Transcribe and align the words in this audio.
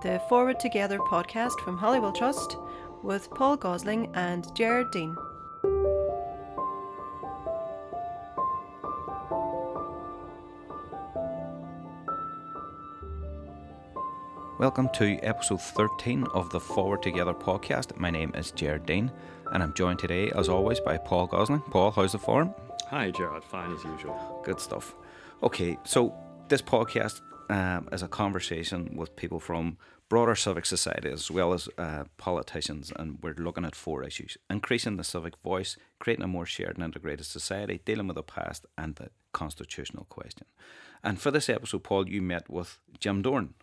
the 0.00 0.20
Forward 0.28 0.60
Together 0.60 0.98
podcast 0.98 1.58
from 1.60 1.76
Holywell 1.76 2.12
Trust 2.12 2.56
with 3.02 3.28
Paul 3.30 3.56
Gosling 3.56 4.08
and 4.14 4.46
Jared 4.54 4.92
Dean. 4.92 5.16
Welcome 14.60 14.88
to 14.94 15.18
episode 15.24 15.62
13 15.62 16.26
of 16.32 16.50
the 16.50 16.60
Forward 16.60 17.02
Together 17.02 17.34
podcast. 17.34 17.96
My 17.98 18.10
name 18.10 18.32
is 18.36 18.52
Jared 18.52 18.86
Dean, 18.86 19.10
and 19.52 19.64
I'm 19.64 19.74
joined 19.74 19.98
today, 19.98 20.30
as 20.36 20.48
always, 20.48 20.78
by 20.78 20.96
Paul 20.98 21.26
Gosling. 21.26 21.60
Paul, 21.70 21.90
how's 21.90 22.12
the 22.12 22.18
form? 22.18 22.54
Hi, 22.88 23.10
Jared. 23.10 23.42
Fine 23.42 23.74
as 23.74 23.82
usual. 23.82 24.42
Good 24.44 24.60
stuff. 24.60 24.94
Okay, 25.42 25.76
so 25.84 26.14
this 26.48 26.62
podcast 26.62 27.20
um, 27.48 27.88
is 27.92 28.02
a 28.02 28.08
conversation 28.08 28.96
with 28.96 29.16
people 29.16 29.40
from 29.40 29.78
broader 30.08 30.34
civic 30.34 30.64
society 30.64 31.10
as 31.10 31.30
well 31.30 31.52
as 31.52 31.68
uh, 31.76 32.04
politicians, 32.16 32.92
and 32.96 33.18
we're 33.22 33.34
looking 33.34 33.64
at 33.64 33.74
four 33.74 34.02
issues 34.02 34.38
increasing 34.48 34.96
the 34.96 35.04
civic 35.04 35.36
voice, 35.36 35.76
creating 35.98 36.24
a 36.24 36.28
more 36.28 36.46
shared 36.46 36.76
and 36.76 36.84
integrated 36.84 37.26
society, 37.26 37.80
dealing 37.84 38.06
with 38.06 38.16
the 38.16 38.22
past, 38.22 38.66
and 38.76 38.96
the 38.96 39.10
constitutional 39.32 40.06
question. 40.08 40.46
And 41.02 41.20
for 41.20 41.30
this 41.30 41.48
episode, 41.48 41.84
Paul, 41.84 42.08
you 42.08 42.22
met 42.22 42.48
with 42.50 42.78
Jim 42.98 43.22
Dornan. 43.22 43.54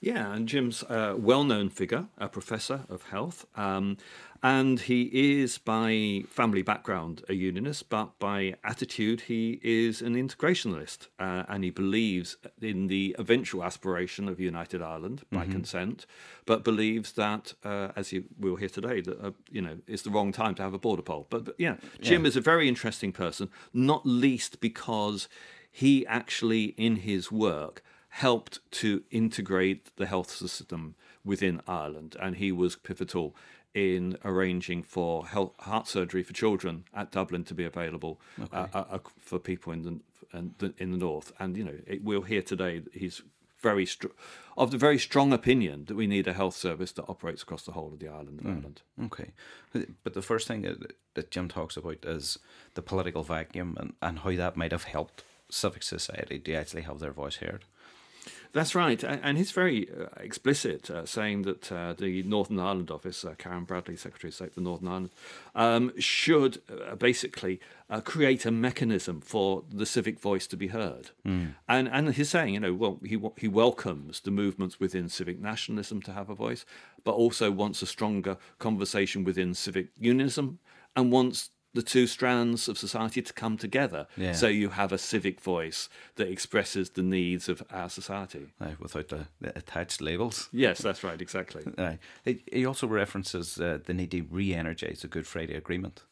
Yeah, 0.00 0.32
and 0.32 0.48
Jim's 0.48 0.82
a 0.84 1.16
well 1.16 1.44
known 1.44 1.68
figure, 1.70 2.06
a 2.18 2.28
professor 2.28 2.84
of 2.88 3.04
health. 3.04 3.46
Um, 3.56 3.96
and 4.44 4.78
he 4.80 5.04
is, 5.40 5.56
by 5.56 6.24
family 6.28 6.60
background, 6.60 7.24
a 7.30 7.32
unionist, 7.32 7.88
but 7.88 8.18
by 8.18 8.56
attitude, 8.62 9.22
he 9.22 9.58
is 9.62 10.02
an 10.02 10.16
integrationalist. 10.16 11.08
Uh, 11.18 11.44
and 11.48 11.64
he 11.64 11.70
believes 11.70 12.36
in 12.60 12.88
the 12.88 13.16
eventual 13.18 13.64
aspiration 13.64 14.28
of 14.28 14.38
United 14.38 14.82
Ireland 14.82 15.22
by 15.32 15.44
mm-hmm. 15.44 15.52
consent, 15.52 16.04
but 16.44 16.62
believes 16.62 17.12
that, 17.12 17.54
uh, 17.64 17.92
as 17.96 18.12
you 18.12 18.24
will 18.38 18.56
hear 18.56 18.68
today, 18.68 19.00
that 19.00 19.18
uh, 19.18 19.30
you 19.50 19.62
know 19.62 19.78
it's 19.86 20.02
the 20.02 20.10
wrong 20.10 20.30
time 20.30 20.54
to 20.56 20.62
have 20.62 20.74
a 20.74 20.78
border 20.78 21.00
poll. 21.00 21.26
But, 21.30 21.46
but 21.46 21.54
yeah, 21.56 21.76
Jim 22.02 22.24
yeah. 22.24 22.28
is 22.28 22.36
a 22.36 22.42
very 22.42 22.68
interesting 22.68 23.12
person, 23.12 23.48
not 23.72 24.04
least 24.04 24.60
because 24.60 25.26
he 25.72 26.06
actually, 26.06 26.66
in 26.76 26.96
his 26.96 27.32
work, 27.32 27.82
helped 28.18 28.60
to 28.70 29.02
integrate 29.10 29.90
the 29.96 30.06
health 30.06 30.30
system 30.30 30.94
within 31.24 31.60
Ireland, 31.66 32.16
and 32.20 32.36
he 32.36 32.52
was 32.52 32.76
pivotal 32.76 33.34
in 33.74 34.16
arranging 34.24 34.84
for 34.84 35.26
health, 35.26 35.52
heart 35.58 35.88
surgery 35.88 36.22
for 36.22 36.32
children 36.32 36.84
at 36.94 37.10
Dublin 37.10 37.42
to 37.42 37.54
be 37.54 37.64
available 37.64 38.20
okay. 38.40 38.56
uh, 38.72 38.84
uh, 38.88 38.98
for 39.18 39.40
people 39.40 39.72
in 39.72 39.82
the 39.82 40.74
in 40.78 40.92
the 40.92 40.96
north. 40.96 41.32
And 41.40 41.56
you 41.56 41.64
know, 41.64 41.78
it, 41.88 42.04
we'll 42.04 42.22
hear 42.22 42.40
today 42.40 42.78
that 42.78 42.94
he's 42.94 43.22
very 43.60 43.84
str- 43.84 44.14
of 44.56 44.70
the 44.70 44.78
very 44.78 44.98
strong 44.98 45.32
opinion 45.32 45.86
that 45.86 45.96
we 45.96 46.06
need 46.06 46.28
a 46.28 46.34
health 46.34 46.54
service 46.54 46.92
that 46.92 47.08
operates 47.08 47.42
across 47.42 47.64
the 47.64 47.72
whole 47.72 47.92
of 47.92 47.98
the 47.98 48.08
island 48.08 48.38
of 48.38 48.46
mm. 48.46 48.54
Ireland. 48.54 48.82
Okay, 49.06 49.32
but 50.04 50.14
the 50.14 50.22
first 50.22 50.46
thing 50.46 50.62
that 51.14 51.30
Jim 51.32 51.48
talks 51.48 51.76
about 51.76 52.04
is 52.04 52.38
the 52.74 52.82
political 52.82 53.24
vacuum 53.24 53.76
and, 53.80 53.94
and 54.00 54.20
how 54.20 54.36
that 54.36 54.56
might 54.56 54.70
have 54.70 54.84
helped 54.84 55.24
civic 55.50 55.82
society 55.82 56.38
to 56.38 56.54
actually 56.54 56.82
have 56.82 57.00
their 57.00 57.10
voice 57.12 57.36
heard. 57.36 57.64
That's 58.54 58.76
right, 58.76 59.02
and 59.02 59.36
he's 59.36 59.50
very 59.50 59.90
uh, 59.90 60.06
explicit, 60.20 60.88
uh, 60.88 61.06
saying 61.06 61.42
that 61.42 61.72
uh, 61.72 61.92
the 61.92 62.22
Northern 62.22 62.60
Ireland 62.60 62.88
office, 62.88 63.24
uh, 63.24 63.34
Karen 63.36 63.64
Bradley, 63.64 63.96
Secretary 63.96 64.28
of 64.28 64.34
State 64.34 64.54
for 64.54 64.60
Northern 64.60 64.86
Ireland, 64.86 65.10
um, 65.56 65.92
should 65.98 66.62
uh, 66.70 66.94
basically 66.94 67.58
uh, 67.90 68.00
create 68.00 68.46
a 68.46 68.52
mechanism 68.52 69.20
for 69.20 69.64
the 69.68 69.84
civic 69.84 70.20
voice 70.20 70.46
to 70.46 70.56
be 70.56 70.68
heard. 70.68 71.10
Mm. 71.26 71.54
And 71.68 71.88
and 71.88 72.14
he's 72.14 72.30
saying, 72.30 72.54
you 72.54 72.60
know, 72.60 72.74
well, 72.74 73.00
he 73.04 73.20
he 73.36 73.48
welcomes 73.48 74.20
the 74.20 74.30
movements 74.30 74.78
within 74.78 75.08
civic 75.08 75.40
nationalism 75.40 76.00
to 76.02 76.12
have 76.12 76.30
a 76.30 76.34
voice, 76.36 76.64
but 77.02 77.14
also 77.14 77.50
wants 77.50 77.82
a 77.82 77.86
stronger 77.86 78.36
conversation 78.60 79.24
within 79.24 79.54
civic 79.54 79.88
unionism, 79.98 80.60
and 80.94 81.10
wants 81.10 81.50
the 81.74 81.82
two 81.82 82.06
strands 82.06 82.68
of 82.68 82.78
society 82.78 83.20
to 83.20 83.32
come 83.32 83.56
together 83.56 84.06
yeah. 84.16 84.32
so 84.32 84.46
you 84.46 84.70
have 84.70 84.92
a 84.92 84.98
civic 84.98 85.40
voice 85.40 85.88
that 86.16 86.28
expresses 86.28 86.90
the 86.90 87.02
needs 87.02 87.48
of 87.48 87.62
our 87.70 87.90
society. 87.90 88.46
Without 88.78 89.08
the, 89.08 89.26
the, 89.40 89.56
attached 89.58 90.00
labels. 90.00 90.48
Yes, 90.52 90.78
that's 90.78 91.04
right, 91.04 91.20
exactly. 91.20 91.64
He 92.24 92.64
also 92.64 92.86
references 92.86 93.60
uh, 93.60 93.78
the 93.84 93.94
need 93.94 94.10
to 94.12 94.22
re 94.22 94.54
energise 94.54 95.02
the 95.02 95.08
Good 95.08 95.26
Friday 95.26 95.54
Agreement. 95.54 96.02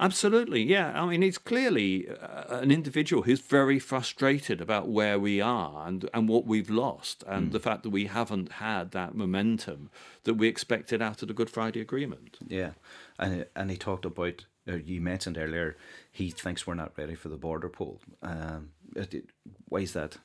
Absolutely, 0.00 0.62
yeah. 0.62 1.00
I 1.00 1.06
mean, 1.06 1.22
he's 1.22 1.38
clearly 1.38 2.08
uh, 2.08 2.58
an 2.58 2.70
individual 2.70 3.22
who's 3.22 3.40
very 3.40 3.78
frustrated 3.78 4.60
about 4.60 4.88
where 4.88 5.18
we 5.18 5.40
are 5.40 5.86
and, 5.86 6.08
and 6.12 6.28
what 6.28 6.46
we've 6.46 6.70
lost, 6.70 7.22
and 7.26 7.48
mm. 7.48 7.52
the 7.52 7.60
fact 7.60 7.84
that 7.84 7.90
we 7.90 8.06
haven't 8.06 8.52
had 8.52 8.90
that 8.90 9.14
momentum 9.14 9.90
that 10.24 10.34
we 10.34 10.48
expected 10.48 11.00
out 11.00 11.22
of 11.22 11.28
the 11.28 11.34
Good 11.34 11.50
Friday 11.50 11.80
Agreement. 11.80 12.38
Yeah, 12.46 12.72
and 13.18 13.46
and 13.54 13.70
he 13.70 13.76
talked 13.76 14.04
about 14.04 14.46
you 14.66 15.00
mentioned 15.00 15.38
earlier, 15.38 15.76
he 16.10 16.30
thinks 16.30 16.66
we're 16.66 16.74
not 16.74 16.92
ready 16.96 17.14
for 17.14 17.28
the 17.28 17.36
border 17.36 17.68
poll. 17.68 18.00
Um, 18.22 18.70
why 19.68 19.80
is 19.80 19.92
that? 19.92 20.16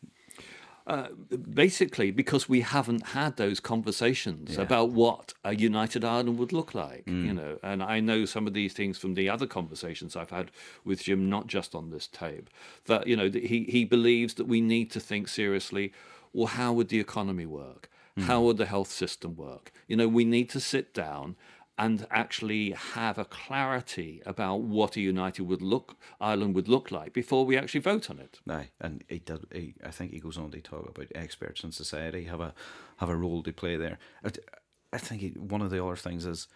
Uh, 0.90 1.08
basically, 1.54 2.10
because 2.10 2.50
we 2.50 2.62
haven't 2.62 3.08
had 3.08 3.38
those 3.38 3.60
conversations 3.60 4.56
yeah. 4.56 4.62
about 4.62 4.90
what 4.90 5.34
a 5.44 5.54
united 5.54 6.04
Ireland 6.04 6.40
would 6.40 6.52
look 6.52 6.74
like, 6.74 7.06
mm. 7.06 7.28
you 7.28 7.34
know. 7.34 7.60
And 7.62 7.84
I 7.84 8.00
know 8.00 8.26
some 8.26 8.48
of 8.48 8.56
these 8.56 8.74
things 8.74 8.98
from 8.98 9.14
the 9.14 9.30
other 9.30 9.46
conversations 9.46 10.16
I've 10.16 10.32
had 10.32 10.50
with 10.84 11.04
Jim, 11.04 11.30
not 11.30 11.46
just 11.46 11.76
on 11.76 11.92
this 11.92 12.08
tape. 12.08 12.50
That 12.86 13.06
you 13.06 13.16
know, 13.16 13.30
he 13.30 13.68
he 13.70 13.86
believes 13.86 14.34
that 14.36 14.48
we 14.48 14.62
need 14.62 14.90
to 14.92 15.00
think 15.00 15.28
seriously. 15.28 15.94
Well, 16.34 16.48
how 16.48 16.74
would 16.74 16.90
the 16.90 17.00
economy 17.00 17.46
work? 17.46 17.88
Mm. 18.18 18.24
How 18.24 18.42
would 18.42 18.58
the 18.58 18.66
health 18.66 18.92
system 18.92 19.36
work? 19.36 19.72
You 19.88 19.96
know, 19.96 20.08
we 20.08 20.26
need 20.26 20.50
to 20.52 20.60
sit 20.60 20.94
down 20.94 21.36
and 21.80 22.06
actually 22.12 22.72
have 22.72 23.18
a 23.18 23.26
clarity 23.26 24.22
about 24.26 24.58
what 24.58 24.98
a 24.98 25.02
united 25.02 25.44
would 25.44 25.62
look 25.62 25.96
Ireland 26.20 26.54
would 26.54 26.68
look 26.68 26.92
like 26.92 27.14
before 27.14 27.46
we 27.46 27.58
actually 27.58 27.80
vote 27.80 28.10
on 28.10 28.20
it. 28.20 28.40
Aye, 28.48 28.70
and 28.82 29.04
he 29.08 29.20
does. 29.20 29.40
He, 29.52 29.74
I 29.84 29.92
think 29.92 30.12
he 30.12 30.20
goes 30.20 30.38
on 30.38 30.52
to 30.52 30.62
talk 30.62 30.90
about 30.90 31.08
experts 31.16 31.64
in 31.64 31.72
society 31.72 32.26
have 32.26 32.42
a 32.42 32.54
have 32.98 33.10
a 33.10 33.16
role 33.16 33.42
to 33.44 33.54
play 33.54 33.78
there. 33.78 33.98
I, 34.24 34.30
I 34.92 34.98
think 34.98 35.22
he, 35.22 35.30
one 35.30 35.62
of 35.62 35.72
the 35.72 35.84
other 35.84 35.96
things 35.96 36.26
is. 36.26 36.48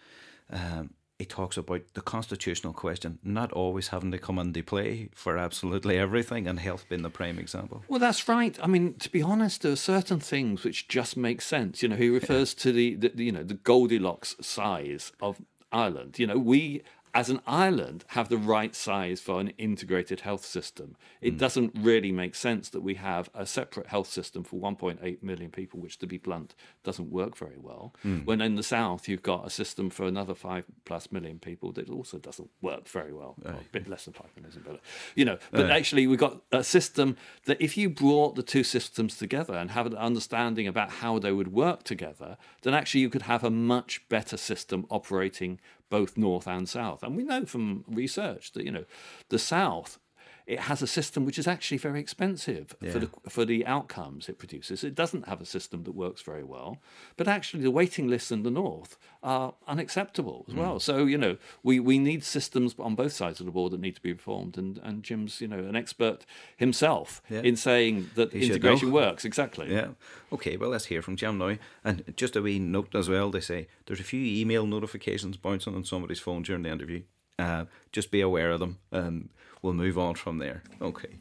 Um, 0.50 0.90
he 1.18 1.24
talks 1.24 1.56
about 1.56 1.82
the 1.94 2.00
constitutional 2.00 2.72
question 2.72 3.18
not 3.22 3.52
always 3.52 3.88
having 3.88 4.10
to 4.10 4.18
come 4.18 4.38
into 4.38 4.62
play 4.62 5.08
for 5.14 5.38
absolutely 5.38 5.96
everything, 5.96 6.48
and 6.48 6.58
health 6.58 6.86
being 6.88 7.02
the 7.02 7.10
prime 7.10 7.38
example. 7.38 7.84
Well, 7.88 8.00
that's 8.00 8.28
right. 8.28 8.58
I 8.62 8.66
mean, 8.66 8.94
to 8.94 9.10
be 9.10 9.22
honest, 9.22 9.62
there 9.62 9.72
are 9.72 9.76
certain 9.76 10.18
things 10.18 10.64
which 10.64 10.88
just 10.88 11.16
make 11.16 11.40
sense. 11.40 11.82
You 11.82 11.88
know, 11.88 11.96
he 11.96 12.08
refers 12.08 12.54
yeah. 12.54 12.62
to 12.62 12.72
the, 12.72 12.94
the, 12.96 13.24
you 13.24 13.32
know 13.32 13.44
the 13.44 13.54
Goldilocks 13.54 14.34
size 14.40 15.12
of 15.20 15.40
Ireland. 15.70 16.18
You 16.18 16.26
know, 16.26 16.38
we 16.38 16.82
as 17.14 17.30
an 17.30 17.40
island, 17.46 18.04
have 18.08 18.28
the 18.28 18.36
right 18.36 18.74
size 18.74 19.20
for 19.20 19.38
an 19.38 19.50
integrated 19.56 20.20
health 20.22 20.44
system. 20.44 20.96
It 21.20 21.36
mm. 21.36 21.38
doesn't 21.38 21.72
really 21.78 22.10
make 22.10 22.34
sense 22.34 22.68
that 22.70 22.80
we 22.80 22.94
have 22.94 23.30
a 23.32 23.46
separate 23.46 23.86
health 23.86 24.08
system 24.08 24.42
for 24.42 24.58
1.8 24.60 25.22
million 25.22 25.50
people, 25.50 25.78
which, 25.78 25.98
to 26.00 26.08
be 26.08 26.18
blunt, 26.18 26.56
doesn't 26.82 27.12
work 27.12 27.36
very 27.36 27.56
well. 27.56 27.94
Mm. 28.04 28.26
When 28.26 28.40
in 28.40 28.56
the 28.56 28.64
south, 28.64 29.08
you've 29.08 29.22
got 29.22 29.46
a 29.46 29.50
system 29.50 29.90
for 29.90 30.04
another 30.06 30.34
five 30.34 30.66
plus 30.84 31.12
million 31.12 31.38
people 31.38 31.70
that 31.72 31.88
also 31.88 32.18
doesn't 32.18 32.50
work 32.60 32.88
very 32.88 33.12
well. 33.12 33.36
Well, 33.40 33.54
a 33.54 33.68
bit 33.70 33.88
less 33.88 34.06
than 34.06 34.14
five 34.14 34.30
million, 34.36 34.64
but 34.66 34.80
you 35.14 35.24
know. 35.24 35.38
But 35.52 35.70
actually, 35.70 36.08
we've 36.08 36.18
got 36.18 36.42
a 36.50 36.64
system 36.64 37.16
that 37.44 37.60
if 37.60 37.76
you 37.76 37.88
brought 37.88 38.34
the 38.34 38.42
two 38.42 38.64
systems 38.64 39.16
together 39.16 39.54
and 39.54 39.70
have 39.70 39.86
an 39.86 39.94
understanding 39.94 40.66
about 40.66 40.90
how 40.90 41.20
they 41.20 41.30
would 41.30 41.52
work 41.52 41.84
together, 41.84 42.36
then 42.62 42.74
actually 42.74 43.02
you 43.02 43.10
could 43.10 43.22
have 43.22 43.44
a 43.44 43.50
much 43.50 44.06
better 44.08 44.36
system 44.36 44.84
operating 44.90 45.60
both 45.94 46.16
north 46.16 46.48
and 46.48 46.68
south. 46.68 47.04
And 47.04 47.16
we 47.16 47.22
know 47.22 47.44
from 47.44 47.84
research 47.86 48.50
that 48.54 48.64
you 48.64 48.72
know 48.72 48.84
the 49.28 49.38
south 49.38 50.00
it 50.46 50.60
has 50.60 50.82
a 50.82 50.86
system 50.86 51.24
which 51.24 51.38
is 51.38 51.46
actually 51.46 51.78
very 51.78 51.98
expensive 51.98 52.76
yeah. 52.80 52.90
for 52.90 52.98
the 52.98 53.10
for 53.28 53.44
the 53.44 53.66
outcomes 53.66 54.28
it 54.28 54.38
produces. 54.38 54.84
It 54.84 54.94
doesn't 54.94 55.26
have 55.26 55.40
a 55.40 55.46
system 55.46 55.84
that 55.84 55.92
works 55.92 56.20
very 56.20 56.44
well, 56.44 56.78
but 57.16 57.26
actually 57.26 57.62
the 57.62 57.70
waiting 57.70 58.08
lists 58.08 58.30
in 58.30 58.42
the 58.42 58.50
north 58.50 58.98
are 59.22 59.54
unacceptable 59.66 60.44
as 60.48 60.54
mm. 60.54 60.58
well. 60.58 60.80
So 60.80 61.06
you 61.06 61.16
know 61.16 61.38
we, 61.62 61.80
we 61.80 61.98
need 61.98 62.24
systems 62.24 62.74
on 62.78 62.94
both 62.94 63.12
sides 63.12 63.40
of 63.40 63.46
the 63.46 63.52
board 63.52 63.72
that 63.72 63.80
need 63.80 63.96
to 63.96 64.02
be 64.02 64.12
reformed. 64.12 64.58
And 64.58 64.78
and 64.82 65.02
Jim's 65.02 65.40
you 65.40 65.48
know 65.48 65.58
an 65.58 65.76
expert 65.76 66.26
himself 66.56 67.22
yeah. 67.30 67.40
in 67.40 67.56
saying 67.56 68.10
that 68.14 68.32
he 68.32 68.46
integration 68.46 68.92
works 68.92 69.24
exactly. 69.24 69.72
Yeah. 69.72 69.88
Okay. 70.32 70.56
Well, 70.56 70.70
let's 70.70 70.86
hear 70.86 71.00
from 71.00 71.16
Jim 71.16 71.38
now. 71.38 71.56
And 71.82 72.14
just 72.16 72.36
a 72.36 72.42
wee 72.42 72.58
note 72.58 72.94
as 72.94 73.08
well. 73.08 73.30
They 73.30 73.40
say 73.40 73.68
there's 73.86 74.00
a 74.00 74.04
few 74.04 74.22
email 74.22 74.66
notifications 74.66 75.38
bouncing 75.38 75.74
on 75.74 75.84
somebody's 75.84 76.20
phone 76.20 76.42
during 76.42 76.62
the 76.62 76.70
interview. 76.70 77.02
Uh, 77.38 77.64
just 77.92 78.10
be 78.10 78.20
aware 78.20 78.50
of 78.50 78.60
them, 78.60 78.78
and 78.92 79.28
we'll 79.62 79.74
move 79.74 79.98
on 79.98 80.14
from 80.14 80.38
there. 80.38 80.62
Okay. 80.80 81.18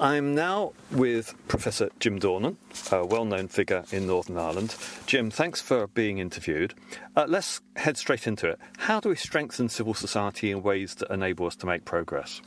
I'm 0.00 0.34
now 0.34 0.74
with 0.90 1.34
Professor 1.48 1.90
Jim 1.98 2.20
Dornan, 2.20 2.56
a 2.92 3.04
well 3.04 3.24
known 3.24 3.48
figure 3.48 3.84
in 3.90 4.06
Northern 4.06 4.38
Ireland. 4.38 4.74
Jim, 5.06 5.30
thanks 5.30 5.60
for 5.60 5.86
being 5.88 6.18
interviewed. 6.18 6.74
Uh, 7.16 7.26
let's 7.28 7.60
head 7.76 7.96
straight 7.96 8.26
into 8.26 8.48
it. 8.48 8.58
How 8.78 9.00
do 9.00 9.08
we 9.08 9.16
strengthen 9.16 9.68
civil 9.68 9.94
society 9.94 10.50
in 10.50 10.62
ways 10.62 10.94
that 10.96 11.10
enable 11.10 11.46
us 11.46 11.56
to 11.56 11.66
make 11.66 11.84
progress? 11.84 12.40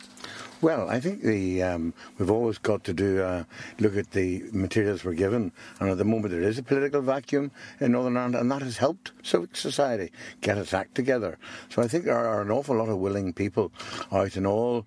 Well, 0.61 0.89
I 0.89 0.99
think 0.99 1.23
the 1.23 1.63
um, 1.63 1.93
we've 2.19 2.29
always 2.29 2.59
got 2.59 2.83
to 2.83 2.93
do 2.93 3.21
uh, 3.23 3.45
look 3.79 3.97
at 3.97 4.11
the 4.11 4.43
materials 4.51 5.03
we're 5.03 5.13
given, 5.13 5.51
and 5.79 5.89
at 5.89 5.97
the 5.97 6.05
moment 6.05 6.31
there 6.31 6.43
is 6.43 6.59
a 6.59 6.63
political 6.63 7.01
vacuum 7.01 7.49
in 7.79 7.93
Northern 7.93 8.15
Ireland, 8.15 8.35
and 8.35 8.51
that 8.51 8.61
has 8.61 8.77
helped 8.77 9.11
civic 9.23 9.55
society 9.55 10.11
get 10.41 10.59
its 10.59 10.73
act 10.73 10.93
together. 10.93 11.39
So 11.69 11.81
I 11.81 11.87
think 11.87 12.05
there 12.05 12.17
are 12.17 12.41
an 12.41 12.51
awful 12.51 12.75
lot 12.75 12.89
of 12.89 12.99
willing 12.99 13.33
people 13.33 13.71
out 14.11 14.37
in 14.37 14.45
all 14.45 14.85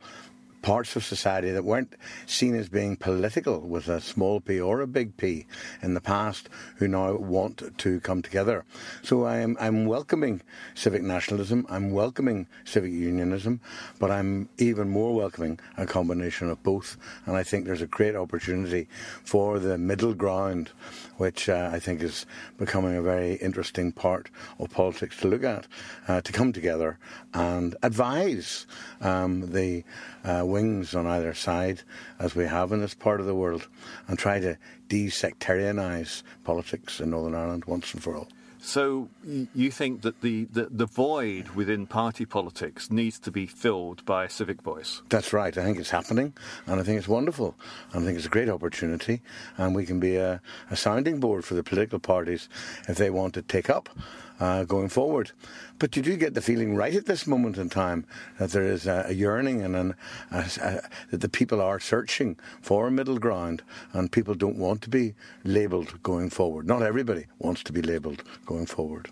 parts 0.65 0.97
of 0.97 1.05
society 1.05 1.51
that 1.51 1.63
weren't 1.63 1.95
seen 2.25 2.55
as 2.55 2.71
being 2.71 2.97
political 2.97 3.61
with 3.61 3.87
a 3.87 4.01
small 4.01 4.41
p 4.41 4.59
or 4.59 4.81
a 4.81 4.87
big 4.87 5.15
p 5.19 5.45
in 5.83 5.93
the 5.93 6.01
past 6.01 6.49
who 6.77 6.89
now 6.89 7.15
want 7.17 7.63
to 7.77 8.01
come 8.01 8.23
together. 8.23 8.65
So 9.03 9.27
I'm, 9.27 9.59
I'm 9.61 9.85
welcoming 9.85 10.41
civic 10.75 11.03
nationalism, 11.03 11.67
I'm 11.69 11.91
welcoming 11.91 12.47
civic 12.65 12.93
unionism, 12.93 13.61
but 13.99 14.11
I'm 14.11 14.49
even 14.57 14.89
more 14.89 15.15
welcoming 15.15 15.61
a 15.77 15.85
combination 15.85 16.49
of 16.49 16.63
both. 16.63 16.97
And 17.27 17.37
I 17.37 17.43
think 17.43 17.67
there's 17.67 17.83
a 17.83 17.87
great 17.87 18.17
opportunity 18.17 18.89
for 19.23 19.59
the 19.59 19.77
middle 19.77 20.15
ground, 20.15 20.71
which 21.19 21.51
uh, 21.51 21.69
I 21.75 21.79
think 21.79 22.03
is 22.03 22.25
becoming 22.57 22.97
a 22.97 23.03
very 23.03 23.35
interesting 23.35 23.93
part 23.93 24.31
of 24.59 24.71
politics 24.71 25.19
to 25.19 25.29
look 25.29 25.45
at, 25.45 25.67
uh, 26.09 26.23
to 26.23 26.33
come 26.33 26.55
together 26.55 26.99
and 27.35 27.77
advise 27.83 28.65
um, 29.03 29.53
the 29.53 29.85
uh, 30.25 30.43
wings 30.55 30.95
on 30.95 31.05
either 31.07 31.35
side, 31.35 31.83
as 32.21 32.37
we 32.37 32.47
have 32.47 32.71
in 32.71 32.81
this 32.81 32.95
part 32.95 33.19
of 33.19 33.27
the 33.27 33.35
world, 33.35 33.67
and 34.07 34.17
try 34.17 34.39
to 34.39 34.57
de-sectarianise 34.89 36.23
politics 36.45 37.01
in 37.01 37.11
Northern 37.11 37.35
Ireland 37.35 37.65
once 37.65 37.93
and 37.93 38.01
for 38.01 38.15
all. 38.15 38.29
So 38.61 39.09
you 39.25 39.71
think 39.71 40.03
that 40.03 40.23
the, 40.23 40.47
the, 40.57 40.69
the, 40.71 40.87
void 40.87 41.51
within 41.51 41.87
party 41.87 42.25
politics 42.25 42.91
needs 42.91 43.19
to 43.27 43.31
be 43.31 43.47
filled 43.47 44.03
by 44.07 44.25
a 44.25 44.31
civic 44.31 44.63
voice? 44.63 45.03
That's 45.11 45.35
right. 45.35 45.55
I 45.59 45.63
think 45.63 45.79
it's 45.79 45.91
happening, 45.91 46.33
and 46.67 46.81
I 46.81 46.83
think 46.83 46.97
it's 46.99 47.09
wonderful. 47.09 47.57
And 47.93 48.03
I 48.03 48.05
think 48.07 48.17
it's 48.17 48.27
a 48.27 48.37
great 48.37 48.49
opportunity, 48.49 49.21
and 49.59 49.75
we 49.75 49.85
can 49.85 50.01
be 50.01 50.17
a, 50.17 50.41
a 50.71 50.77
sounding 50.77 51.21
board 51.21 51.45
for 51.45 51.55
the 51.55 51.63
political 51.63 51.99
parties 51.99 52.49
if 52.89 52.97
they 52.97 53.11
want 53.11 53.35
to 53.35 53.43
take 53.43 53.69
up 53.69 53.91
uh, 54.41 54.65
going 54.65 54.89
forward. 54.89 55.33
But 55.79 55.97
you 55.97 56.03
do 56.03 56.17
get 56.17 56.35
the 56.35 56.41
feeling 56.41 56.77
right 56.77 56.95
at 56.95 57.07
this 57.07 57.27
moment 57.27 57.59
in 57.59 57.69
time 57.69 58.07
that 58.39 58.51
there 58.51 58.65
is 58.65 58.87
a, 58.87 59.07
a 59.09 59.13
yearning 59.13 59.63
and 59.63 59.77
an, 59.77 59.95
a, 60.31 60.45
a, 60.61 60.81
that 61.11 61.21
the 61.21 61.29
people 61.29 61.61
are 61.61 61.81
searching 61.81 62.37
for 62.61 62.87
a 62.87 62.91
middle 62.91 63.19
ground 63.19 63.63
and 63.93 64.11
people 64.11 64.35
don't 64.35 64.59
want 64.59 64.83
to 64.83 64.91
be 64.91 65.15
labelled 65.45 66.03
going 66.03 66.31
forward. 66.31 66.67
Not 66.67 66.83
everybody 66.83 67.27
wants 67.39 67.63
to 67.65 67.73
be 67.73 67.83
labelled 67.83 68.23
going 68.47 68.67
forward. 68.67 69.11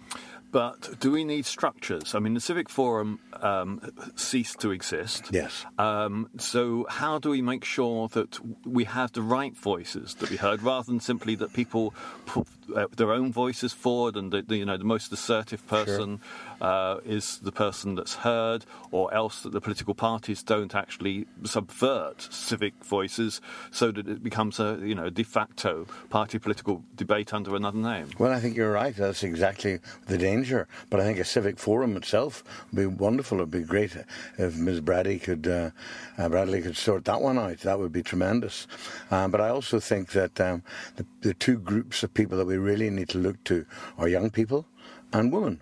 But 0.52 1.00
do 1.00 1.10
we 1.10 1.24
need 1.24 1.46
structures? 1.46 2.14
I 2.14 2.18
mean, 2.18 2.34
the 2.34 2.40
Civic 2.40 2.68
Forum 2.68 3.20
um, 3.40 3.80
ceased 4.16 4.60
to 4.60 4.70
exist. 4.70 5.30
Yes. 5.30 5.64
Um, 5.78 6.28
so 6.36 6.84
how 6.90 7.18
do 7.18 7.30
we 7.30 7.40
make 7.40 7.64
sure 7.64 8.08
that 8.08 8.38
we 8.66 8.84
have 8.84 9.12
the 9.12 9.22
right 9.22 9.56
voices 9.56 10.12
that 10.16 10.28
we 10.28 10.36
heard, 10.36 10.62
rather 10.62 10.84
than 10.84 11.00
simply 11.00 11.36
that 11.36 11.54
people 11.54 11.94
put 12.26 12.46
uh, 12.74 12.86
their 12.96 13.12
own 13.12 13.32
voices 13.32 13.72
forward 13.72 14.16
and 14.16 14.32
the, 14.32 14.42
the, 14.42 14.56
you 14.56 14.64
know 14.64 14.76
the 14.76 14.84
most 14.84 15.12
assertive 15.12 15.66
person 15.66 16.20
sure. 16.58 16.68
uh, 16.68 17.00
is 17.04 17.38
the 17.38 17.52
person 17.52 17.94
that's 17.94 18.16
heard, 18.16 18.64
or 18.90 19.12
else 19.12 19.42
that 19.42 19.52
the 19.52 19.60
political 19.60 19.94
parties 19.94 20.42
don't 20.42 20.74
actually 20.74 21.26
subvert 21.44 22.28
civic 22.30 22.74
voices 22.84 23.40
so 23.70 23.90
that 23.90 24.08
it 24.08 24.22
becomes 24.22 24.60
a 24.60 24.78
you 24.82 24.94
know 24.94 25.10
de 25.10 25.22
facto 25.22 25.86
party 26.10 26.38
political 26.38 26.82
debate 26.96 27.32
under 27.32 27.54
another 27.56 27.78
name. 27.78 28.08
Well, 28.18 28.32
I 28.32 28.40
think 28.40 28.56
you're 28.56 28.72
right. 28.72 28.94
That's 28.94 29.22
exactly 29.22 29.80
the 30.06 30.18
danger. 30.18 30.68
But 30.90 31.00
I 31.00 31.04
think 31.04 31.18
a 31.18 31.24
civic 31.24 31.58
forum 31.58 31.96
itself 31.96 32.44
would 32.70 32.76
be 32.76 32.86
wonderful. 32.86 33.38
It'd 33.38 33.50
be 33.50 33.62
great 33.62 33.96
if 34.38 34.56
Ms. 34.56 34.80
Bradley 34.80 35.18
could 35.18 35.46
uh, 35.46 35.70
uh, 36.18 36.28
Bradley 36.28 36.62
could 36.62 36.76
sort 36.76 37.04
that 37.06 37.20
one 37.20 37.38
out. 37.38 37.58
That 37.58 37.78
would 37.78 37.92
be 37.92 38.02
tremendous. 38.02 38.66
Um, 39.10 39.30
but 39.30 39.40
I 39.40 39.48
also 39.48 39.80
think 39.80 40.12
that 40.12 40.40
um, 40.40 40.62
the, 40.96 41.06
the 41.20 41.34
two 41.34 41.58
groups 41.58 42.02
of 42.02 42.12
people 42.14 42.38
that 42.38 42.46
we 42.46 42.51
really 42.56 42.90
need 42.90 43.08
to 43.10 43.18
look 43.18 43.42
to 43.44 43.66
are 43.98 44.08
young 44.08 44.30
people 44.30 44.66
and 45.12 45.32
women. 45.32 45.60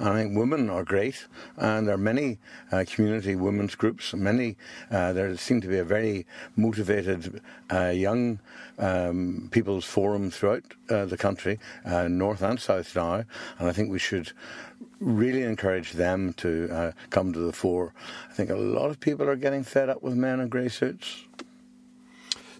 I 0.00 0.12
think 0.14 0.36
women 0.36 0.70
are 0.70 0.84
great, 0.84 1.26
and 1.56 1.86
there 1.86 1.94
are 1.94 1.98
many 1.98 2.38
uh, 2.70 2.84
community 2.86 3.34
women's 3.34 3.74
groups. 3.74 4.14
Many 4.14 4.56
uh, 4.90 5.12
there 5.12 5.36
seem 5.36 5.60
to 5.60 5.68
be 5.68 5.78
a 5.78 5.84
very 5.84 6.26
motivated 6.56 7.40
uh, 7.72 7.88
young 7.88 8.40
um, 8.78 9.48
people's 9.50 9.84
forum 9.84 10.30
throughout 10.30 10.64
uh, 10.90 11.04
the 11.04 11.16
country, 11.16 11.58
uh, 11.84 12.08
north 12.08 12.42
and 12.42 12.60
south 12.60 12.94
now, 12.94 13.24
and 13.58 13.68
I 13.68 13.72
think 13.72 13.90
we 13.90 13.98
should 13.98 14.32
really 15.00 15.42
encourage 15.42 15.92
them 15.92 16.32
to 16.34 16.68
uh, 16.70 16.92
come 17.10 17.32
to 17.32 17.38
the 17.40 17.52
fore. 17.52 17.92
I 18.30 18.34
think 18.34 18.50
a 18.50 18.56
lot 18.56 18.90
of 18.90 19.00
people 19.00 19.28
are 19.28 19.36
getting 19.36 19.64
fed 19.64 19.88
up 19.88 20.02
with 20.02 20.14
men 20.14 20.40
in 20.40 20.48
grey 20.48 20.68
suits. 20.68 21.24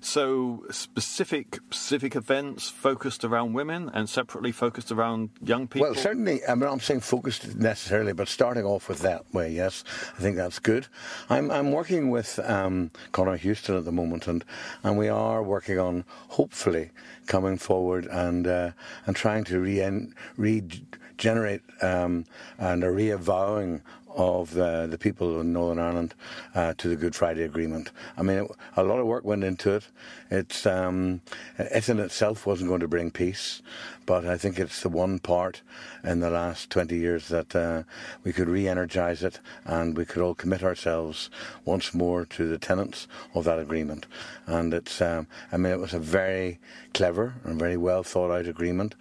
So 0.00 0.64
specific 0.70 1.58
civic 1.70 2.16
events 2.16 2.68
focused 2.70 3.24
around 3.24 3.52
women 3.52 3.90
and 3.92 4.08
separately 4.08 4.52
focused 4.52 4.92
around 4.92 5.30
young 5.42 5.66
people. 5.66 5.88
Well, 5.88 5.94
certainly. 5.94 6.40
I 6.46 6.54
mean, 6.54 6.68
I'm 6.68 6.80
saying 6.80 7.00
focused 7.00 7.56
necessarily, 7.56 8.12
but 8.12 8.28
starting 8.28 8.64
off 8.64 8.88
with 8.88 9.00
that 9.00 9.32
way, 9.32 9.50
yes, 9.50 9.84
I 10.16 10.20
think 10.20 10.36
that's 10.36 10.58
good. 10.58 10.86
I'm 11.28 11.50
I'm 11.50 11.72
working 11.72 12.10
with 12.10 12.38
um, 12.44 12.90
Conor 13.12 13.36
Houston 13.36 13.76
at 13.76 13.84
the 13.84 13.92
moment, 13.92 14.26
and 14.26 14.44
and 14.82 14.98
we 14.98 15.08
are 15.08 15.42
working 15.42 15.78
on 15.78 16.04
hopefully 16.28 16.90
coming 17.26 17.58
forward 17.58 18.06
and 18.06 18.46
uh, 18.46 18.70
and 19.06 19.16
trying 19.16 19.44
to 19.44 19.60
re 19.60 19.80
regenerate 21.18 21.62
um, 21.82 22.24
and 22.58 22.84
a 22.84 22.90
re-avowing 22.90 23.82
of 24.18 24.52
the, 24.52 24.88
the 24.90 24.98
people 24.98 25.40
in 25.40 25.52
Northern 25.52 25.78
Ireland 25.78 26.14
uh, 26.54 26.74
to 26.76 26.88
the 26.88 26.96
Good 26.96 27.14
Friday 27.14 27.44
Agreement. 27.44 27.92
I 28.16 28.22
mean, 28.22 28.38
it, 28.38 28.50
a 28.76 28.82
lot 28.82 28.98
of 28.98 29.06
work 29.06 29.24
went 29.24 29.44
into 29.44 29.74
it. 29.74 29.86
It's 30.28 30.66
um, 30.66 31.22
it 31.56 31.88
in 31.88 32.00
itself 32.00 32.44
wasn't 32.44 32.68
going 32.68 32.80
to 32.80 32.88
bring 32.88 33.12
peace, 33.12 33.62
but 34.06 34.26
I 34.26 34.36
think 34.36 34.58
it's 34.58 34.82
the 34.82 34.88
one 34.88 35.20
part 35.20 35.62
in 36.02 36.20
the 36.20 36.30
last 36.30 36.68
20 36.70 36.96
years 36.96 37.28
that 37.28 37.54
uh, 37.54 37.84
we 38.24 38.32
could 38.32 38.48
re-energise 38.48 39.22
it 39.22 39.38
and 39.64 39.96
we 39.96 40.04
could 40.04 40.20
all 40.20 40.34
commit 40.34 40.64
ourselves 40.64 41.30
once 41.64 41.94
more 41.94 42.24
to 42.24 42.48
the 42.48 42.58
tenets 42.58 43.06
of 43.34 43.44
that 43.44 43.60
agreement. 43.60 44.06
And 44.46 44.74
it's, 44.74 45.00
um, 45.00 45.28
I 45.52 45.58
mean, 45.58 45.72
it 45.72 45.78
was 45.78 45.94
a 45.94 46.00
very 46.00 46.58
clever 46.92 47.34
and 47.44 47.58
very 47.58 47.76
well 47.76 48.02
thought 48.02 48.32
out 48.32 48.46
agreement, 48.46 48.96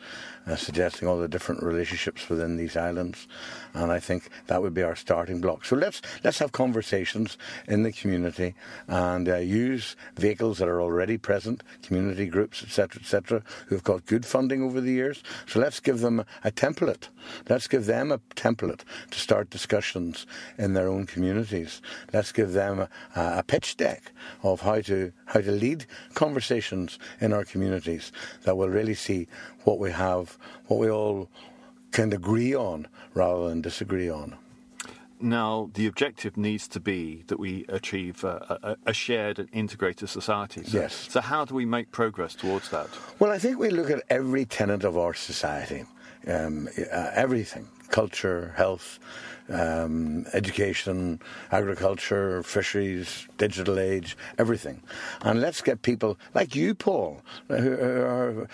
uh, 0.47 0.55
suggesting 0.55 1.07
all 1.07 1.17
the 1.17 1.27
different 1.27 1.61
relationships 1.63 2.29
within 2.29 2.57
these 2.57 2.77
islands. 2.77 3.27
And 3.73 3.91
I 3.91 3.99
think 3.99 4.29
that 4.47 4.61
would 4.61 4.73
be 4.73 4.83
our 4.83 4.95
starting 4.95 5.41
block. 5.41 5.65
So 5.65 5.75
let's 5.75 6.01
let's 6.23 6.39
have 6.39 6.51
conversations 6.51 7.37
in 7.67 7.83
the 7.83 7.91
community 7.91 8.55
and 8.87 9.27
uh, 9.27 9.37
use 9.37 9.95
vehicles 10.15 10.57
that 10.59 10.67
are 10.67 10.81
already 10.81 11.17
present, 11.17 11.63
community 11.83 12.25
groups, 12.27 12.63
etc., 12.63 13.01
etc., 13.01 13.43
who've 13.67 13.83
got 13.83 14.05
good 14.05 14.25
funding 14.25 14.63
over 14.63 14.81
the 14.81 14.91
years. 14.91 15.23
So 15.45 15.59
let's 15.59 15.79
give 15.79 15.99
them 15.99 16.23
a 16.43 16.51
template. 16.51 17.09
Let's 17.49 17.67
give 17.67 17.85
them 17.85 18.11
a 18.11 18.19
template 18.35 18.81
to 19.11 19.19
start 19.19 19.49
discussions 19.49 20.25
in 20.57 20.73
their 20.73 20.87
own 20.87 21.05
communities. 21.05 21.81
Let's 22.13 22.31
give 22.31 22.53
them 22.53 22.79
a, 22.79 22.89
a 23.15 23.43
pitch 23.43 23.77
deck 23.77 24.11
of 24.43 24.61
how 24.61 24.81
to 24.81 25.11
how 25.25 25.41
to 25.41 25.51
lead 25.51 25.85
conversations 26.13 26.99
in 27.19 27.33
our 27.33 27.43
communities 27.43 28.11
that 28.43 28.55
will 28.55 28.69
really 28.69 28.93
see 28.93 29.27
what 29.63 29.79
we 29.79 29.91
have, 29.91 30.36
what 30.67 30.79
we 30.79 30.89
all 30.89 31.29
can 31.91 32.13
agree 32.13 32.53
on 32.55 32.87
rather 33.13 33.49
than 33.49 33.61
disagree 33.61 34.09
on. 34.09 34.35
Now, 35.19 35.71
the 35.73 35.87
objective 35.87 36.37
needs 36.37 36.67
to 36.67 36.79
be 36.79 37.23
that 37.25 37.39
we 37.39 37.65
achieve 37.69 38.23
a, 38.23 38.59
a, 38.61 38.89
a 38.91 38.93
shared 38.93 39.39
and 39.39 39.49
integrated 39.51 40.09
society. 40.09 40.63
So, 40.63 40.77
yes. 40.77 41.07
So, 41.09 41.21
how 41.21 41.43
do 41.43 41.55
we 41.55 41.65
make 41.65 41.91
progress 41.91 42.35
towards 42.35 42.69
that? 42.69 42.87
Well, 43.17 43.31
I 43.31 43.39
think 43.39 43.57
we 43.57 43.71
look 43.71 43.89
at 43.89 44.03
every 44.11 44.45
tenet 44.45 44.83
of 44.83 44.95
our 44.95 45.15
society, 45.15 45.85
um, 46.27 46.69
uh, 46.77 47.09
everything 47.15 47.67
culture, 47.89 48.53
health, 48.55 48.99
um, 49.49 50.25
education, 50.33 51.21
agriculture, 51.51 52.43
fisheries, 52.43 53.27
digital 53.37 53.79
age, 53.79 54.17
everything. 54.37 54.81
And 55.21 55.41
let's 55.41 55.61
get 55.61 55.81
people 55.81 56.17
like 56.33 56.55
you, 56.55 56.75
Paul, 56.75 57.21
who 57.47 57.73
are, 57.73 58.47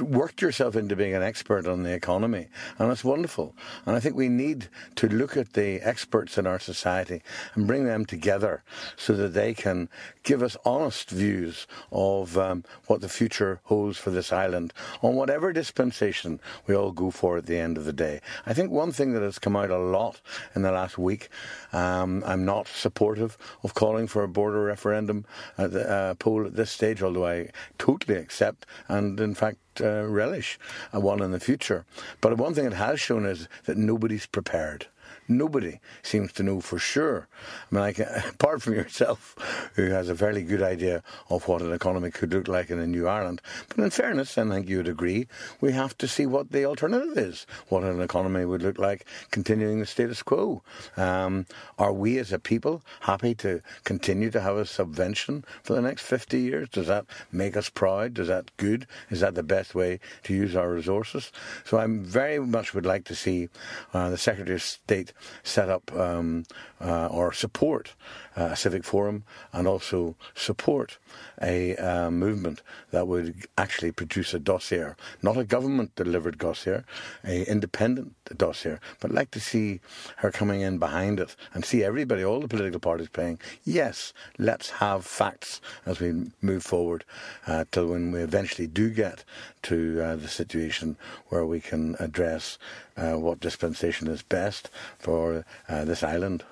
worked 0.00 0.42
yourself 0.42 0.76
into 0.76 0.96
being 0.96 1.14
an 1.14 1.22
expert 1.22 1.66
on 1.66 1.82
the 1.82 1.92
economy. 1.92 2.48
And 2.78 2.90
that's 2.90 3.04
wonderful. 3.04 3.54
And 3.84 3.96
I 3.96 4.00
think 4.00 4.16
we 4.16 4.28
need 4.28 4.68
to 4.96 5.08
look 5.08 5.36
at 5.36 5.54
the 5.54 5.80
experts 5.80 6.38
in 6.38 6.46
our 6.46 6.58
society 6.58 7.22
and 7.54 7.66
bring 7.66 7.84
them 7.84 8.04
together 8.04 8.62
so 8.96 9.14
that 9.14 9.34
they 9.34 9.54
can 9.54 9.88
give 10.22 10.42
us 10.42 10.56
honest 10.64 11.10
views 11.10 11.66
of 11.92 12.36
um, 12.36 12.64
what 12.86 13.00
the 13.00 13.08
future 13.08 13.60
holds 13.64 13.98
for 13.98 14.10
this 14.10 14.32
island 14.32 14.72
on 15.02 15.14
whatever 15.14 15.52
dispensation 15.52 16.40
we 16.66 16.74
all 16.74 16.92
go 16.92 17.10
for 17.10 17.38
at 17.38 17.46
the 17.46 17.58
end 17.58 17.76
of 17.76 17.84
the 17.84 17.92
day. 17.92 18.20
I 18.44 18.52
think 18.52 18.70
one 18.70 18.92
thing 18.92 19.12
that 19.12 19.22
has 19.22 19.38
come 19.38 19.56
out 19.56 19.70
a 19.70 19.78
lot 19.78 20.20
in 20.54 20.62
the 20.62 20.72
last 20.72 20.98
week, 20.98 21.28
um, 21.72 22.22
I'm 22.26 22.44
not 22.44 22.66
supportive 22.68 23.36
of 23.62 23.74
calling 23.74 24.06
for 24.06 24.22
a 24.22 24.28
border 24.28 24.62
referendum 24.62 25.24
at 25.58 25.72
the 25.72 25.88
uh, 25.88 26.14
poll 26.14 26.46
at 26.46 26.56
this 26.56 26.70
stage, 26.70 27.02
although 27.02 27.26
I 27.26 27.50
totally 27.78 28.18
accept 28.18 28.66
and, 28.88 29.20
in 29.20 29.34
fact, 29.34 29.58
uh, 29.80 30.06
relish 30.06 30.58
one 30.92 31.22
in 31.22 31.32
the 31.32 31.40
future. 31.40 31.84
But 32.20 32.36
one 32.38 32.54
thing 32.54 32.66
it 32.66 32.72
has 32.72 33.00
shown 33.00 33.26
is 33.26 33.48
that 33.64 33.76
nobody's 33.76 34.26
prepared. 34.26 34.86
Nobody 35.28 35.80
seems 36.02 36.32
to 36.34 36.42
know 36.42 36.60
for 36.60 36.78
sure. 36.78 37.28
I 37.70 37.74
mean, 37.74 37.82
like, 37.82 37.98
apart 38.28 38.62
from 38.62 38.74
yourself, 38.74 39.34
who 39.74 39.90
has 39.90 40.08
a 40.08 40.14
fairly 40.14 40.42
good 40.42 40.62
idea 40.62 41.02
of 41.30 41.48
what 41.48 41.62
an 41.62 41.72
economy 41.72 42.10
could 42.10 42.32
look 42.32 42.48
like 42.48 42.70
in 42.70 42.78
a 42.78 42.86
new 42.86 43.08
Ireland. 43.08 43.42
But 43.68 43.78
in 43.78 43.90
fairness, 43.90 44.36
and 44.36 44.52
I 44.52 44.56
think 44.56 44.68
you 44.68 44.78
would 44.78 44.88
agree, 44.88 45.26
we 45.60 45.72
have 45.72 45.96
to 45.98 46.08
see 46.08 46.26
what 46.26 46.52
the 46.52 46.64
alternative 46.64 47.18
is, 47.18 47.46
what 47.68 47.82
an 47.82 48.00
economy 48.00 48.44
would 48.44 48.62
look 48.62 48.78
like 48.78 49.06
continuing 49.30 49.80
the 49.80 49.86
status 49.86 50.22
quo. 50.22 50.62
Um, 50.96 51.46
are 51.78 51.92
we 51.92 52.18
as 52.18 52.32
a 52.32 52.38
people 52.38 52.82
happy 53.00 53.34
to 53.36 53.62
continue 53.84 54.30
to 54.30 54.40
have 54.40 54.56
a 54.56 54.66
subvention 54.66 55.44
for 55.62 55.74
the 55.74 55.82
next 55.82 56.02
50 56.02 56.40
years? 56.40 56.68
Does 56.68 56.86
that 56.86 57.06
make 57.32 57.56
us 57.56 57.68
proud? 57.68 58.18
Is 58.18 58.28
that 58.28 58.50
good? 58.56 58.86
Is 59.10 59.20
that 59.20 59.34
the 59.34 59.42
best 59.42 59.74
way 59.74 60.00
to 60.24 60.34
use 60.34 60.54
our 60.54 60.70
resources? 60.70 61.32
So 61.64 61.78
I 61.78 61.86
very 61.88 62.38
much 62.38 62.74
would 62.74 62.86
like 62.86 63.04
to 63.06 63.14
see 63.14 63.48
uh, 63.92 64.10
the 64.10 64.18
Secretary 64.18 64.56
of 64.56 64.62
State 64.62 65.12
set 65.42 65.68
up 65.68 65.92
um, 65.94 66.44
uh, 66.80 67.06
or 67.06 67.32
support 67.32 67.94
uh, 68.36 68.50
a 68.52 68.56
civic 68.56 68.84
forum 68.84 69.24
and 69.52 69.66
also 69.66 70.14
support 70.34 70.98
a 71.42 71.76
uh, 71.76 72.10
movement 72.10 72.62
that 72.90 73.06
would 73.06 73.46
actually 73.56 73.92
produce 73.92 74.34
a 74.34 74.38
dossier, 74.38 74.94
not 75.22 75.36
a 75.36 75.44
government 75.44 75.94
delivered 75.94 76.38
dossier, 76.38 76.82
a 77.24 77.44
independent 77.50 78.14
dossier, 78.36 78.78
but 79.00 79.10
I'd 79.10 79.16
like 79.16 79.30
to 79.32 79.40
see 79.40 79.80
her 80.16 80.30
coming 80.30 80.60
in 80.60 80.78
behind 80.78 81.20
it 81.20 81.36
and 81.54 81.64
see 81.64 81.82
everybody, 81.82 82.24
all 82.24 82.40
the 82.40 82.48
political 82.48 82.80
parties 82.80 83.08
playing, 83.08 83.38
yes, 83.64 84.12
let's 84.38 84.70
have 84.70 85.04
facts 85.04 85.60
as 85.84 86.00
we 86.00 86.30
move 86.42 86.62
forward 86.62 87.04
uh, 87.46 87.64
till 87.70 87.86
when 87.86 88.12
we 88.12 88.20
eventually 88.20 88.66
do 88.66 88.90
get 88.90 89.24
to 89.66 90.02
uh, 90.02 90.16
the 90.16 90.28
situation 90.28 90.96
where 91.28 91.44
we 91.44 91.60
can 91.60 91.96
address 91.98 92.58
uh, 92.96 93.14
what 93.14 93.40
dispensation 93.40 94.08
is 94.08 94.22
best 94.22 94.70
for 94.98 95.44
uh, 95.68 95.84
this 95.84 96.02
island. 96.02 96.44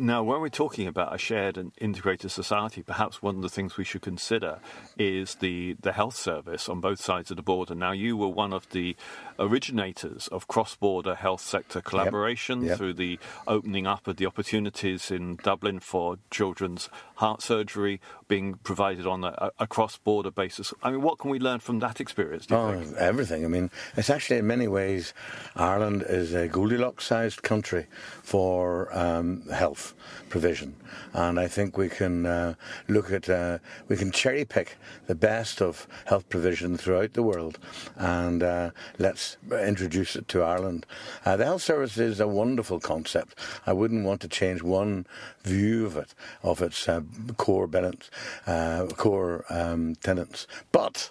Now, 0.00 0.22
when 0.22 0.40
we're 0.40 0.48
talking 0.48 0.86
about 0.86 1.12
a 1.12 1.18
shared 1.18 1.58
and 1.58 1.72
integrated 1.78 2.30
society, 2.30 2.82
perhaps 2.82 3.20
one 3.20 3.34
of 3.34 3.42
the 3.42 3.48
things 3.48 3.76
we 3.76 3.82
should 3.82 4.02
consider 4.02 4.60
is 4.96 5.34
the, 5.36 5.74
the 5.80 5.92
health 5.92 6.14
service 6.14 6.68
on 6.68 6.80
both 6.80 7.00
sides 7.00 7.32
of 7.32 7.36
the 7.36 7.42
border. 7.42 7.74
Now, 7.74 7.90
you 7.90 8.16
were 8.16 8.28
one 8.28 8.52
of 8.52 8.70
the 8.70 8.94
originators 9.38 10.28
of 10.28 10.48
cross 10.48 10.74
border 10.74 11.14
health 11.14 11.40
sector 11.40 11.80
collaboration 11.80 12.60
yep. 12.60 12.70
Yep. 12.70 12.78
through 12.78 12.94
the 12.94 13.18
opening 13.46 13.86
up 13.86 14.06
of 14.06 14.16
the 14.16 14.26
opportunities 14.26 15.10
in 15.10 15.36
Dublin 15.36 15.80
for 15.80 16.18
children's 16.30 16.88
heart 17.16 17.42
surgery 17.42 18.00
being 18.26 18.54
provided 18.54 19.06
on 19.06 19.24
a, 19.24 19.50
a 19.58 19.66
cross 19.66 19.96
border 19.96 20.30
basis. 20.30 20.72
I 20.82 20.90
mean, 20.90 21.02
what 21.02 21.18
can 21.18 21.30
we 21.30 21.38
learn 21.38 21.60
from 21.60 21.78
that 21.80 22.00
experience? 22.00 22.46
oh, 22.50 22.78
think? 22.78 22.96
everything. 22.96 23.44
I 23.44 23.48
mean, 23.48 23.70
it's 23.96 24.10
actually 24.10 24.38
in 24.38 24.46
many 24.46 24.68
ways, 24.68 25.14
Ireland 25.56 26.04
is 26.08 26.34
a 26.34 26.48
Goldilocks 26.48 27.06
sized 27.06 27.42
country 27.42 27.86
for 28.22 28.96
um, 28.96 29.42
health 29.48 29.94
provision. 30.28 30.76
And 31.12 31.38
I 31.40 31.48
think 31.48 31.76
we 31.76 31.88
can 31.88 32.26
uh, 32.26 32.54
look 32.88 33.10
at, 33.12 33.28
uh, 33.28 33.58
we 33.88 33.96
can 33.96 34.10
cherry 34.10 34.44
pick 34.44 34.76
the 35.06 35.14
best 35.14 35.62
of 35.62 35.86
health 36.06 36.28
provision 36.28 36.76
throughout 36.76 37.14
the 37.14 37.22
world 37.22 37.58
and 37.96 38.42
uh, 38.42 38.70
let's 38.98 39.27
introduce 39.50 40.16
it 40.16 40.28
to 40.28 40.42
Ireland. 40.42 40.86
Uh, 41.24 41.36
the 41.36 41.44
health 41.44 41.62
service 41.62 41.98
is 41.98 42.20
a 42.20 42.28
wonderful 42.28 42.80
concept. 42.80 43.38
I 43.66 43.72
wouldn't 43.72 44.04
want 44.04 44.20
to 44.22 44.28
change 44.28 44.62
one 44.62 45.06
view 45.42 45.86
of 45.86 45.96
it, 45.96 46.14
of 46.42 46.62
its 46.62 46.88
uh, 46.88 47.02
core, 47.36 47.66
benefits, 47.66 48.10
uh, 48.46 48.86
core 48.96 49.44
um, 49.50 49.96
tenants. 49.96 50.46
But 50.72 51.10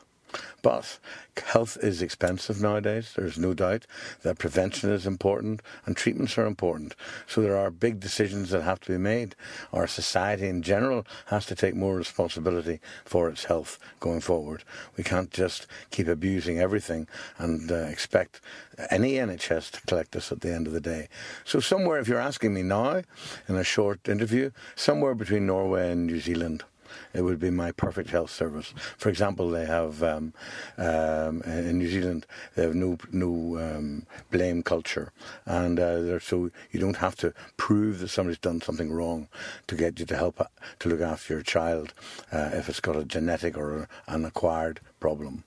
but 0.61 0.99
health 1.37 1.77
is 1.81 2.01
expensive 2.01 2.61
nowadays. 2.61 3.13
There's 3.15 3.37
no 3.37 3.53
doubt 3.53 3.85
that 4.23 4.39
prevention 4.39 4.91
is 4.91 5.05
important 5.05 5.61
and 5.85 5.95
treatments 5.95 6.37
are 6.37 6.45
important. 6.45 6.95
So 7.27 7.41
there 7.41 7.57
are 7.57 7.71
big 7.71 7.99
decisions 7.99 8.49
that 8.49 8.63
have 8.63 8.79
to 8.81 8.91
be 8.91 8.97
made. 8.97 9.35
Our 9.71 9.87
society 9.87 10.47
in 10.47 10.61
general 10.61 11.05
has 11.27 11.45
to 11.47 11.55
take 11.55 11.75
more 11.75 11.95
responsibility 11.95 12.79
for 13.05 13.29
its 13.29 13.45
health 13.45 13.79
going 13.99 14.21
forward. 14.21 14.63
We 14.97 15.03
can't 15.03 15.31
just 15.31 15.67
keep 15.91 16.07
abusing 16.07 16.59
everything 16.59 17.07
and 17.37 17.71
uh, 17.71 17.75
expect 17.75 18.41
any 18.89 19.13
NHS 19.13 19.71
to 19.71 19.81
collect 19.81 20.15
us 20.15 20.31
at 20.31 20.41
the 20.41 20.53
end 20.53 20.67
of 20.67 20.73
the 20.73 20.81
day. 20.81 21.07
So 21.45 21.59
somewhere, 21.59 21.99
if 21.99 22.07
you're 22.07 22.19
asking 22.19 22.53
me 22.53 22.63
now, 22.63 23.03
in 23.47 23.55
a 23.55 23.63
short 23.63 24.07
interview, 24.07 24.51
somewhere 24.75 25.15
between 25.15 25.45
Norway 25.45 25.91
and 25.91 26.05
New 26.05 26.19
Zealand 26.19 26.63
it 27.13 27.21
would 27.21 27.39
be 27.39 27.49
my 27.49 27.71
perfect 27.71 28.09
health 28.09 28.31
service. 28.31 28.73
For 28.97 29.09
example, 29.09 29.49
they 29.49 29.65
have 29.65 30.03
um, 30.03 30.33
um, 30.77 31.41
in 31.43 31.77
New 31.77 31.89
Zealand 31.89 32.25
they 32.55 32.63
have 32.63 32.75
no 32.75 32.97
no 33.11 33.57
um, 33.57 34.05
blame 34.31 34.63
culture, 34.63 35.11
and 35.45 35.79
uh, 35.79 36.19
so 36.19 36.49
you 36.71 36.79
don't 36.79 36.97
have 36.97 37.15
to 37.17 37.33
prove 37.57 37.99
that 37.99 38.09
somebody's 38.09 38.39
done 38.39 38.61
something 38.61 38.91
wrong 38.91 39.27
to 39.67 39.75
get 39.75 39.99
you 39.99 40.05
to 40.05 40.15
help 40.15 40.39
uh, 40.41 40.45
to 40.79 40.89
look 40.89 41.01
after 41.01 41.33
your 41.33 41.43
child 41.43 41.93
uh, 42.31 42.49
if 42.53 42.69
it's 42.69 42.79
got 42.79 42.95
a 42.95 43.03
genetic 43.03 43.57
or 43.57 43.87
an 44.07 44.25
acquired 44.25 44.79
problem. 44.99 45.43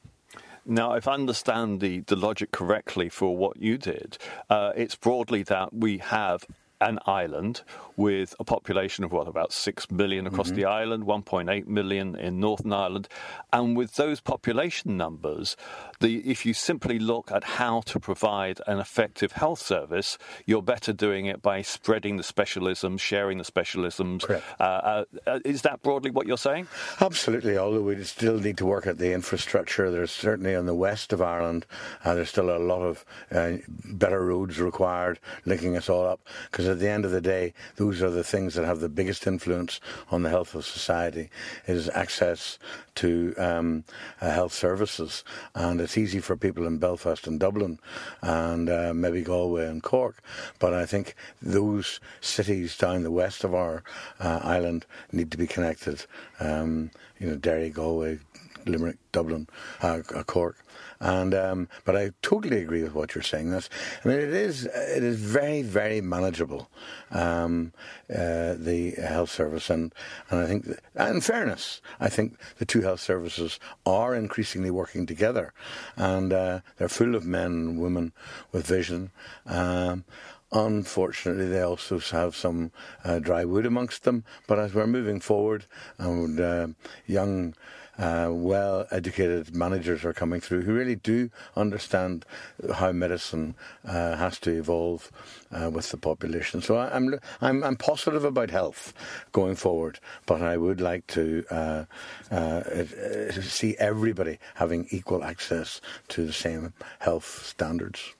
Now, 0.66 0.92
if 0.92 1.08
I 1.08 1.14
understand 1.14 1.80
the, 1.80 2.00
the 2.00 2.16
logic 2.16 2.52
correctly 2.52 3.08
for 3.08 3.36
what 3.36 3.56
you 3.56 3.78
did, 3.78 4.18
uh, 4.50 4.72
it's 4.76 4.94
broadly 4.94 5.42
that 5.44 5.72
we 5.72 5.98
have 5.98 6.44
an 6.80 6.98
island 7.06 7.62
with 7.96 8.34
a 8.40 8.44
population 8.44 9.04
of 9.04 9.12
what 9.12 9.28
about 9.28 9.52
six 9.52 9.90
million 9.90 10.26
across 10.26 10.48
mm-hmm. 10.48 10.56
the 10.56 10.64
island, 10.64 11.04
1.8 11.04 11.66
million 11.66 12.16
in 12.16 12.40
Northern 12.40 12.72
Ireland, 12.72 13.08
and 13.52 13.76
with 13.76 13.96
those 13.96 14.20
population 14.20 14.96
numbers, 14.96 15.56
the 16.00 16.18
if 16.30 16.46
you 16.46 16.54
simply 16.54 16.98
look 16.98 17.30
at 17.30 17.44
how 17.44 17.82
to 17.82 18.00
provide 18.00 18.60
an 18.66 18.78
effective 18.78 19.32
health 19.32 19.60
service, 19.60 20.16
you're 20.46 20.62
better 20.62 20.92
doing 20.92 21.26
it 21.26 21.42
by 21.42 21.62
spreading 21.62 22.16
the 22.16 22.22
specialisms, 22.22 23.00
sharing 23.00 23.38
the 23.38 23.44
specialisms. 23.44 24.28
Uh, 24.58 24.62
uh, 24.62 25.04
uh, 25.26 25.40
is 25.44 25.62
that 25.62 25.82
broadly 25.82 26.10
what 26.10 26.26
you're 26.26 26.38
saying? 26.38 26.66
Absolutely. 27.00 27.58
Although 27.58 27.82
we 27.82 28.02
still 28.04 28.38
need 28.38 28.56
to 28.58 28.66
work 28.66 28.86
at 28.86 28.98
the 28.98 29.12
infrastructure. 29.12 29.90
There's 29.90 30.10
certainly 30.10 30.54
in 30.54 30.66
the 30.66 30.74
west 30.74 31.12
of 31.12 31.20
Ireland, 31.20 31.66
uh, 32.04 32.14
there's 32.14 32.30
still 32.30 32.56
a 32.56 32.58
lot 32.58 32.82
of 32.82 33.04
uh, 33.30 33.58
better 33.84 34.24
roads 34.24 34.58
required 34.60 35.18
linking 35.44 35.76
us 35.76 35.88
all 35.88 36.06
up 36.06 36.20
because 36.50 36.66
at 36.70 36.78
the 36.78 36.88
end 36.88 37.04
of 37.04 37.10
the 37.10 37.20
day, 37.20 37.52
those 37.76 38.02
are 38.02 38.10
the 38.10 38.24
things 38.24 38.54
that 38.54 38.64
have 38.64 38.80
the 38.80 38.88
biggest 38.88 39.26
influence 39.26 39.80
on 40.10 40.22
the 40.22 40.30
health 40.30 40.54
of 40.54 40.64
society 40.64 41.28
is 41.66 41.88
access 41.90 42.58
to 42.96 43.34
um, 43.36 43.84
uh, 44.20 44.30
health 44.30 44.52
services. 44.52 45.24
And 45.54 45.80
it's 45.80 45.98
easy 45.98 46.20
for 46.20 46.36
people 46.36 46.66
in 46.66 46.78
Belfast 46.78 47.26
and 47.26 47.38
Dublin 47.38 47.78
and 48.22 48.70
uh, 48.70 48.92
maybe 48.94 49.22
Galway 49.22 49.66
and 49.66 49.82
Cork. 49.82 50.22
But 50.58 50.72
I 50.72 50.86
think 50.86 51.14
those 51.42 52.00
cities 52.20 52.76
down 52.76 53.02
the 53.02 53.10
west 53.10 53.44
of 53.44 53.54
our 53.54 53.82
uh, 54.18 54.40
island 54.42 54.86
need 55.12 55.30
to 55.32 55.38
be 55.38 55.46
connected. 55.46 56.06
Um, 56.38 56.90
you 57.18 57.28
know, 57.28 57.36
Derry, 57.36 57.70
Galway, 57.70 58.18
Limerick, 58.66 58.98
Dublin, 59.12 59.48
uh, 59.82 60.02
Cork. 60.26 60.56
And 61.00 61.34
um, 61.34 61.68
but 61.86 61.96
I 61.96 62.10
totally 62.20 62.60
agree 62.60 62.82
with 62.82 62.94
what 62.94 63.14
you're 63.14 63.22
saying. 63.22 63.50
That's 63.50 63.70
I 64.04 64.08
mean 64.08 64.18
it 64.18 64.34
is 64.34 64.66
it 64.66 65.02
is 65.02 65.18
very 65.18 65.62
very 65.62 66.00
manageable 66.02 66.70
um, 67.10 67.72
uh, 68.10 68.54
the 68.58 68.94
health 68.98 69.30
service 69.30 69.70
and 69.70 69.94
and 70.30 70.40
I 70.40 70.46
think 70.46 70.66
that, 70.66 71.10
in 71.10 71.22
fairness 71.22 71.80
I 71.98 72.10
think 72.10 72.38
the 72.58 72.66
two 72.66 72.82
health 72.82 73.00
services 73.00 73.58
are 73.86 74.14
increasingly 74.14 74.70
working 74.70 75.06
together 75.06 75.54
and 75.96 76.32
uh, 76.32 76.60
they're 76.76 76.88
full 76.88 77.14
of 77.14 77.24
men 77.24 77.52
and 77.52 77.80
women 77.80 78.12
with 78.52 78.66
vision. 78.66 79.10
Um, 79.46 80.04
Unfortunately, 80.52 81.46
they 81.46 81.60
also 81.60 82.00
have 82.00 82.34
some 82.34 82.72
uh, 83.04 83.20
dry 83.20 83.44
wood 83.44 83.66
amongst 83.66 84.02
them. 84.02 84.24
But 84.48 84.58
as 84.58 84.74
we're 84.74 84.88
moving 84.88 85.20
forward, 85.20 85.66
and 85.96 86.40
uh, 86.40 86.68
young 87.06 87.54
uh, 88.00 88.28
well 88.32 88.86
educated 88.90 89.54
managers 89.54 90.04
are 90.04 90.12
coming 90.12 90.40
through 90.40 90.62
who 90.62 90.72
really 90.72 90.96
do 90.96 91.30
understand 91.56 92.24
how 92.74 92.90
medicine 92.92 93.54
uh, 93.86 94.16
has 94.16 94.38
to 94.40 94.50
evolve 94.50 95.12
uh, 95.52 95.70
with 95.70 95.90
the 95.90 95.96
population. 95.96 96.62
So 96.62 96.76
I, 96.76 96.96
am 96.96 97.20
I'm, 97.40 97.62
I'm 97.62 97.76
positive 97.76 98.24
about 98.24 98.50
health 98.50 98.92
going 99.32 99.54
forward, 99.54 100.00
but 100.26 100.42
I 100.42 100.56
would 100.56 100.80
like 100.80 101.06
to 101.08 101.44
uh, 101.50 101.84
uh, 102.30 102.62
see 103.42 103.76
everybody 103.78 104.38
having 104.54 104.86
equal 104.90 105.22
access 105.22 105.80
to 106.08 106.26
the 106.26 106.32
same 106.32 106.72
health 107.00 107.44
standards. 107.44 108.14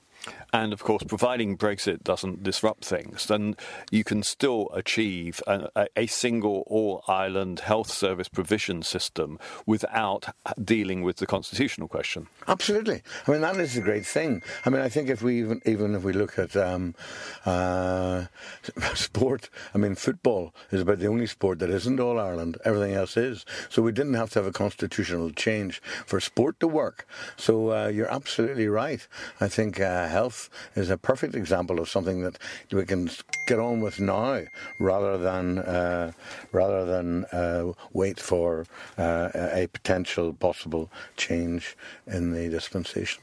And 0.53 0.73
of 0.73 0.83
course, 0.83 1.03
providing 1.05 1.57
Brexit 1.57 2.03
doesn't 2.03 2.43
disrupt 2.43 2.85
things, 2.85 3.27
then 3.27 3.57
you 3.91 4.05
can 4.05 4.23
still 4.23 4.69
achieve 4.75 5.43
a, 5.47 5.87
a 5.97 6.07
single 6.07 6.65
all 6.67 7.05
Ireland 7.07 7.61
health 7.61 7.91
service 7.91 8.29
provision 8.29 8.83
system 8.83 9.39
without 9.65 10.35
dealing 10.63 11.03
with 11.03 11.17
the 11.17 11.27
constitutional 11.27 11.89
question. 11.89 12.27
Absolutely. 12.49 13.03
I 13.27 13.31
mean, 13.31 13.41
that 13.43 13.57
is 13.57 13.77
a 13.77 13.81
great 13.81 14.07
thing. 14.07 14.43
I 14.67 14.71
mean, 14.71 14.81
I 14.81 14.89
think 14.89 15.09
if 15.09 15.23
we 15.23 15.39
even, 15.39 15.61
even 15.65 15.95
if 15.95 16.03
we 16.03 16.13
look 16.13 16.39
at 16.39 16.57
um, 16.57 16.95
uh, 17.47 18.27
sport, 18.95 19.51
I 19.75 19.79
mean, 19.79 19.95
football 19.95 20.55
is 20.71 20.81
about 20.81 20.99
the 20.99 21.07
only 21.07 21.27
sport 21.27 21.61
that 21.61 21.71
isn't 21.71 22.01
all 22.01 22.19
Ireland. 22.19 22.59
Everything 22.65 22.95
else 22.95 23.17
is. 23.17 23.45
So 23.69 23.83
we 23.83 23.93
didn't 23.93 24.15
have 24.15 24.31
to 24.31 24.41
have 24.41 24.47
a 24.47 24.53
constitutional 24.53 25.31
change 25.31 25.81
for 26.07 26.21
sport 26.21 26.59
to 26.61 26.69
work. 26.69 27.07
So 27.37 27.73
uh, 27.73 27.89
you're 27.89 28.13
absolutely 28.13 28.69
right. 28.69 29.07
I 29.41 29.49
think 29.49 29.81
uh, 29.81 30.09
health 30.11 30.51
is 30.77 30.91
a 30.91 30.97
perfect 30.97 31.35
example 31.35 31.81
of 31.81 31.89
something 31.89 32.23
that 32.23 32.39
we 32.71 32.85
can 32.85 33.11
get 33.47 33.59
on 33.59 33.81
with 33.81 34.01
now, 34.01 34.43
rather 34.79 35.17
than 35.17 35.59
uh, 35.59 36.13
rather 36.53 36.85
than 36.85 37.25
uh, 37.27 37.73
wait 37.93 38.21
for 38.21 38.67
uh, 38.99 39.31
a 39.35 39.67
potential 39.73 40.33
possible 40.33 40.91
change 41.17 41.77
in 42.07 42.33
the 42.33 42.49
dispensation. 42.49 43.23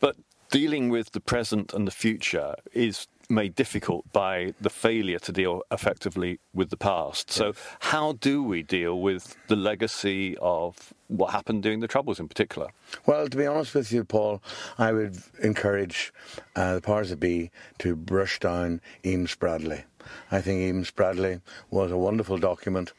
But 0.00 0.16
dealing 0.50 0.90
with 0.90 1.12
the 1.12 1.20
present 1.20 1.72
and 1.72 1.86
the 1.86 1.92
future 2.06 2.54
is 2.72 3.06
made 3.28 3.54
difficult 3.54 4.10
by 4.12 4.54
the 4.60 4.70
failure 4.70 5.18
to 5.20 5.32
deal 5.32 5.62
effectively 5.70 6.40
with 6.52 6.70
the 6.70 6.76
past. 6.76 7.28
Yes. 7.28 7.36
So, 7.36 7.54
how 7.80 8.12
do 8.12 8.42
we 8.42 8.62
deal 8.62 9.00
with 9.00 9.36
the 9.48 9.56
legacy 9.56 10.36
of 10.40 10.92
what 11.08 11.32
happened 11.32 11.62
during 11.62 11.80
the 11.80 11.88
Troubles 11.88 12.18
in 12.20 12.28
particular? 12.28 12.68
Well, 13.06 13.28
to 13.28 13.36
be 13.36 13.46
honest 13.46 13.74
with 13.74 13.92
you, 13.92 14.04
Paul, 14.04 14.42
I 14.78 14.92
would 14.92 15.16
encourage 15.42 16.12
uh, 16.56 16.74
the 16.76 16.80
powers 16.80 17.10
that 17.10 17.20
be 17.20 17.50
to 17.78 17.96
brush 17.96 18.38
down 18.38 18.80
Eames 19.04 19.34
Bradley. 19.34 19.84
I 20.30 20.40
think 20.40 20.60
Eames 20.60 20.90
Bradley 20.90 21.40
was 21.70 21.92
a 21.92 21.96
wonderful 21.96 22.38
document, 22.38 22.92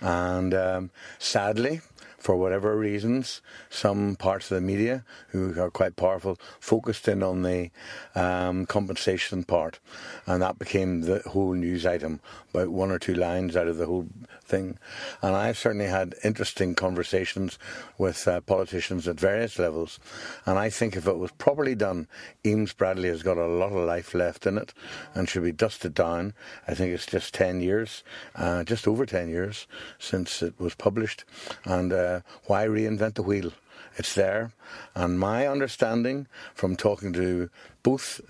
and 0.00 0.52
um, 0.52 0.90
sadly, 1.18 1.80
for 2.20 2.36
whatever 2.36 2.76
reasons, 2.76 3.40
some 3.70 4.14
parts 4.14 4.50
of 4.50 4.54
the 4.56 4.60
media, 4.60 5.04
who 5.30 5.60
are 5.60 5.70
quite 5.70 5.96
powerful, 5.96 6.38
focused 6.60 7.08
in 7.08 7.22
on 7.22 7.42
the 7.42 7.70
um, 8.14 8.66
compensation 8.66 9.42
part, 9.42 9.80
and 10.26 10.42
that 10.42 10.58
became 10.58 11.00
the 11.00 11.20
whole 11.20 11.54
news 11.54 11.86
item, 11.86 12.20
about 12.50 12.68
one 12.68 12.90
or 12.90 12.98
two 12.98 13.14
lines 13.14 13.56
out 13.56 13.66
of 13.66 13.78
the 13.78 13.86
whole 13.86 14.06
thing. 14.50 14.78
And 15.22 15.36
I've 15.36 15.56
certainly 15.56 15.86
had 15.86 16.16
interesting 16.24 16.74
conversations 16.74 17.58
with 17.96 18.26
uh, 18.26 18.40
politicians 18.40 19.06
at 19.08 19.20
various 19.20 19.58
levels, 19.58 19.98
and 20.44 20.58
I 20.58 20.68
think 20.68 20.96
if 20.96 21.06
it 21.06 21.18
was 21.18 21.30
properly 21.32 21.74
done, 21.74 22.08
Eames 22.44 22.72
Bradley 22.72 23.08
has 23.08 23.22
got 23.22 23.38
a 23.38 23.46
lot 23.46 23.72
of 23.72 23.86
life 23.86 24.14
left 24.14 24.46
in 24.46 24.58
it 24.58 24.74
and 25.14 25.28
should 25.28 25.44
be 25.44 25.52
dusted 25.52 25.94
down. 25.94 26.34
I 26.66 26.74
think 26.74 26.92
it's 26.92 27.06
just 27.06 27.32
10 27.34 27.60
years, 27.60 28.02
uh, 28.34 28.64
just 28.64 28.88
over 28.88 29.06
10 29.06 29.28
years 29.28 29.66
since 29.98 30.42
it 30.42 30.54
was 30.58 30.74
published, 30.74 31.24
and 31.64 31.92
uh, 31.92 32.20
why 32.46 32.66
reinvent 32.66 33.14
the 33.14 33.22
wheel? 33.22 33.52
It's 33.96 34.14
there. 34.14 34.52
And 34.94 35.18
my 35.18 35.46
understanding 35.46 36.26
from 36.54 36.76
talking 36.76 37.12
to 37.14 37.50
both 37.82 38.20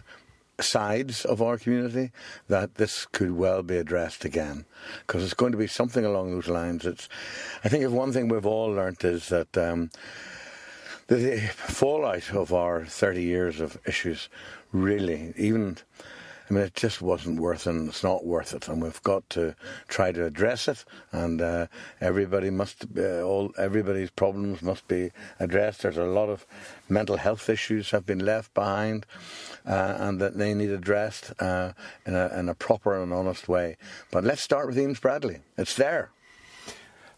sides 0.62 1.24
of 1.24 1.42
our 1.42 1.58
community 1.58 2.10
that 2.48 2.76
this 2.76 3.06
could 3.06 3.32
well 3.32 3.62
be 3.62 3.76
addressed 3.76 4.24
again 4.24 4.64
because 5.06 5.22
it's 5.22 5.34
going 5.34 5.52
to 5.52 5.58
be 5.58 5.66
something 5.66 6.04
along 6.04 6.30
those 6.30 6.48
lines. 6.48 6.86
It's, 6.86 7.08
I 7.64 7.68
think 7.68 7.84
if 7.84 7.90
one 7.90 8.12
thing 8.12 8.28
we've 8.28 8.46
all 8.46 8.68
learnt 8.68 9.04
is 9.04 9.28
that 9.28 9.56
um, 9.56 9.90
the, 11.08 11.38
fallout 11.54 12.32
of 12.32 12.52
our 12.52 12.84
30 12.84 13.22
years 13.22 13.60
of 13.60 13.78
issues 13.86 14.28
really, 14.72 15.34
even 15.36 15.78
I 16.50 16.52
mean, 16.52 16.64
it 16.64 16.74
just 16.74 17.00
wasn't 17.00 17.38
worth 17.38 17.68
it, 17.68 17.70
and 17.70 17.88
it's 17.88 18.02
not 18.02 18.26
worth 18.26 18.54
it, 18.54 18.66
and 18.66 18.82
we've 18.82 19.02
got 19.04 19.28
to 19.30 19.54
try 19.86 20.10
to 20.10 20.24
address 20.24 20.66
it. 20.66 20.84
And 21.12 21.40
uh, 21.40 21.68
everybody 22.00 22.50
must, 22.50 22.86
uh, 22.98 23.22
all 23.22 23.52
everybody's 23.56 24.10
problems 24.10 24.60
must 24.60 24.88
be 24.88 25.12
addressed. 25.38 25.82
There's 25.82 25.96
a 25.96 26.04
lot 26.04 26.28
of 26.28 26.46
mental 26.88 27.18
health 27.18 27.48
issues 27.48 27.92
have 27.92 28.04
been 28.04 28.18
left 28.18 28.52
behind, 28.52 29.06
uh, 29.66 29.96
and 29.98 30.20
that 30.20 30.36
they 30.38 30.54
need 30.54 30.70
addressed 30.70 31.32
uh, 31.40 31.72
in 32.06 32.14
a, 32.14 32.28
in 32.38 32.48
a 32.48 32.54
proper 32.54 33.00
and 33.02 33.12
honest 33.12 33.48
way. 33.48 33.76
But 34.10 34.24
let's 34.24 34.42
start 34.42 34.66
with 34.66 34.78
Eames 34.78 35.00
Bradley. 35.00 35.40
It's 35.56 35.74
there. 35.74 36.10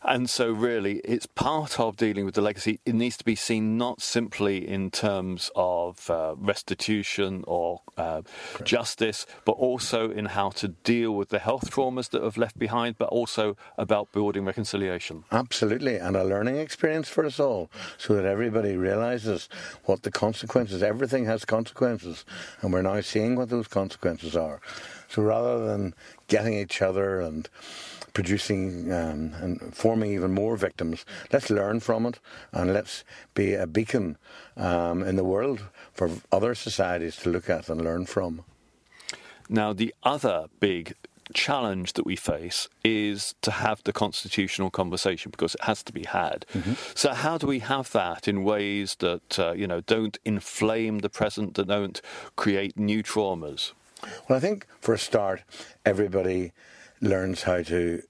And 0.04 0.28
so, 0.28 0.50
really, 0.50 1.00
it's 1.04 1.26
part 1.26 1.78
of 1.78 1.96
dealing 1.96 2.24
with 2.24 2.34
the 2.34 2.40
legacy. 2.40 2.80
It 2.84 2.94
needs 2.94 3.16
to 3.18 3.24
be 3.24 3.36
seen 3.36 3.78
not 3.78 4.02
simply 4.02 4.68
in 4.68 4.90
terms 4.90 5.50
of 5.54 6.10
uh, 6.10 6.34
restitution 6.36 7.44
or 7.46 7.82
uh, 7.96 8.22
justice, 8.64 9.26
but 9.44 9.52
also 9.52 10.10
in 10.10 10.26
how 10.26 10.50
to 10.50 10.68
deal 10.68 11.12
with 11.12 11.28
the 11.28 11.38
health 11.38 11.70
traumas 11.70 12.10
that 12.10 12.22
have 12.22 12.36
left 12.36 12.58
behind, 12.58 12.98
but 12.98 13.10
also 13.10 13.56
about 13.78 14.10
building 14.12 14.44
reconciliation. 14.44 15.22
Absolutely, 15.30 15.96
and 15.96 16.16
a 16.16 16.24
learning 16.24 16.56
experience 16.56 17.08
for 17.08 17.24
us 17.24 17.38
all, 17.38 17.70
so 17.96 18.14
that 18.14 18.24
everybody 18.24 18.76
realizes 18.76 19.48
what 19.84 20.02
the 20.02 20.10
consequences. 20.10 20.82
Everything 20.82 21.26
has 21.26 21.44
consequences, 21.44 22.24
and 22.60 22.72
we're 22.72 22.82
now 22.82 23.00
seeing 23.00 23.36
what 23.36 23.50
those 23.50 23.68
consequences 23.68 24.34
are. 24.34 24.60
So 25.08 25.22
rather 25.22 25.64
than 25.66 25.94
getting 26.26 26.54
each 26.54 26.80
other 26.80 27.20
and 27.20 27.48
producing 28.12 28.92
um, 28.92 29.34
and 29.40 29.74
forming 29.74 30.12
even 30.12 30.32
more 30.32 30.56
victims. 30.56 31.04
Let's 31.32 31.50
learn 31.50 31.80
from 31.80 32.06
it 32.06 32.20
and 32.52 32.72
let's 32.72 33.04
be 33.34 33.54
a 33.54 33.66
beacon 33.66 34.18
um, 34.56 35.02
in 35.02 35.16
the 35.16 35.24
world 35.24 35.64
for 35.92 36.10
other 36.30 36.54
societies 36.54 37.16
to 37.16 37.30
look 37.30 37.48
at 37.48 37.68
and 37.68 37.80
learn 37.82 38.06
from. 38.06 38.44
Now, 39.48 39.72
the 39.72 39.94
other 40.02 40.46
big 40.60 40.94
challenge 41.32 41.94
that 41.94 42.04
we 42.04 42.16
face 42.16 42.68
is 42.84 43.34
to 43.42 43.50
have 43.50 43.82
the 43.84 43.92
constitutional 43.92 44.70
conversation 44.70 45.30
because 45.30 45.54
it 45.54 45.62
has 45.62 45.82
to 45.84 45.92
be 45.92 46.04
had. 46.04 46.44
Mm-hmm. 46.52 46.74
So 46.94 47.12
how 47.12 47.38
do 47.38 47.46
we 47.46 47.60
have 47.60 47.90
that 47.92 48.28
in 48.28 48.44
ways 48.44 48.96
that 48.96 49.38
uh, 49.38 49.52
you 49.52 49.66
know 49.66 49.80
don't 49.80 50.18
inflame 50.24 50.98
the 50.98 51.08
present, 51.08 51.54
that 51.54 51.68
don't 51.68 52.00
create 52.36 52.78
new 52.78 53.02
traumas? 53.02 53.72
Well, 54.28 54.36
I 54.36 54.40
think 54.40 54.66
for 54.80 54.94
a 54.94 54.98
start, 54.98 55.42
everybody 55.84 56.52
learns 57.02 57.42
how 57.42 57.62
to 57.62 58.02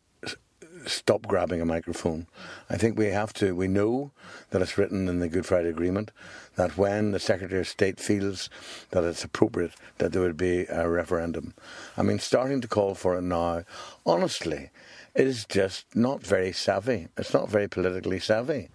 stop 0.86 1.26
grabbing 1.26 1.60
a 1.60 1.64
microphone. 1.64 2.26
I 2.68 2.76
think 2.76 2.98
we 2.98 3.06
have 3.06 3.32
to, 3.34 3.54
we 3.54 3.68
know 3.68 4.10
that 4.50 4.62
it's 4.62 4.76
written 4.76 5.08
in 5.08 5.20
the 5.20 5.28
Good 5.28 5.46
Friday 5.46 5.68
Agreement 5.68 6.10
that 6.56 6.76
when 6.76 7.12
the 7.12 7.18
Secretary 7.18 7.60
of 7.60 7.68
State 7.68 7.98
feels 7.98 8.50
that 8.90 9.04
it's 9.04 9.24
appropriate, 9.24 9.72
that 9.98 10.12
there 10.12 10.22
would 10.22 10.36
be 10.36 10.66
a 10.66 10.88
referendum. 10.88 11.54
I 11.96 12.02
mean, 12.02 12.18
starting 12.18 12.60
to 12.60 12.68
call 12.68 12.94
for 12.94 13.16
it 13.16 13.22
now, 13.22 13.64
honestly, 14.04 14.70
is 15.14 15.44
just 15.44 15.94
not 15.94 16.26
very 16.26 16.52
savvy. 16.52 17.08
It's 17.16 17.34
not 17.34 17.48
very 17.48 17.68
politically 17.68 18.18
savvy. 18.18 18.68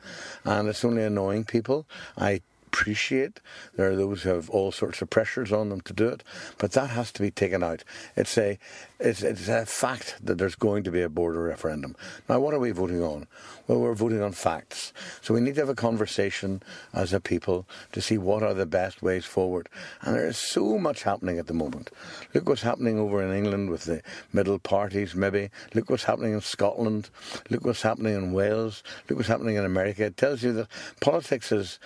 And 0.44 0.68
it's 0.68 0.86
only 0.86 1.04
annoying 1.04 1.46
people. 1.46 1.86
I 2.18 2.42
appreciate. 2.68 3.40
There 3.76 3.90
are 3.90 3.96
those 3.96 4.24
who 4.24 4.30
have 4.30 4.50
all 4.50 4.72
sorts 4.72 5.02
of 5.02 5.10
pressures 5.10 5.52
on 5.52 5.70
them 5.70 5.82
to 5.82 5.94
do 5.94 6.10
it, 6.10 6.24
but 6.58 6.74
that 6.74 6.92
has 6.92 7.12
to 7.14 7.22
be 7.22 7.32
taken 7.32 7.64
out. 7.64 7.84
It's 8.16 8.38
a, 8.38 8.60
it's, 9.00 9.22
it's 9.22 9.48
a 9.48 9.66
fact 9.66 10.18
that 10.24 10.38
there's 10.38 10.56
going 10.56 10.84
to 10.84 10.92
be 10.92 11.02
a 11.02 11.10
border 11.10 11.44
referendum. 11.44 11.96
Now, 12.28 12.40
what 12.40 12.54
are 12.54 12.60
we 12.60 12.72
voting 12.72 13.02
on? 13.04 13.28
Well, 13.68 13.80
we're 13.80 13.94
voting 13.94 14.22
on 14.22 14.32
facts. 14.32 14.94
So 15.22 15.34
we 15.34 15.42
need 15.42 15.56
to 15.56 15.62
have 15.62 15.70
a 15.70 15.76
conversation 15.76 16.64
as 16.94 17.14
a 17.14 17.20
people 17.20 17.68
to 17.92 18.02
see 18.02 18.18
what 18.18 18.44
are 18.44 18.54
the 18.54 18.66
best 18.66 19.02
ways 19.02 19.26
forward. 19.26 19.70
And 20.02 20.16
there 20.16 20.28
is 20.28 20.38
so 20.38 20.78
much 20.80 21.04
happening 21.04 21.38
at 21.38 21.48
the 21.48 21.54
moment. 21.54 21.92
Look 22.34 22.50
what's 22.50 22.62
happening 22.62 22.98
over 22.98 23.22
in 23.22 23.36
England 23.36 23.70
with 23.70 23.86
the 23.86 24.02
middle 24.34 24.58
parties, 24.58 25.14
maybe. 25.14 25.50
Look 25.74 25.90
what's 25.90 26.06
happening 26.06 26.34
in 26.34 26.42
Scotland. 26.42 27.10
Look 27.50 27.66
what's 27.66 27.82
happening 27.82 28.16
in 28.16 28.32
Wales. 28.32 28.84
Look 29.10 29.18
what's 29.20 29.30
happening 29.30 29.58
in 29.58 29.66
America. 29.66 30.06
It 30.06 30.18
tells 30.18 30.44
you 30.44 30.54
that 30.54 30.68
politics 31.02 31.50
has 31.50 31.80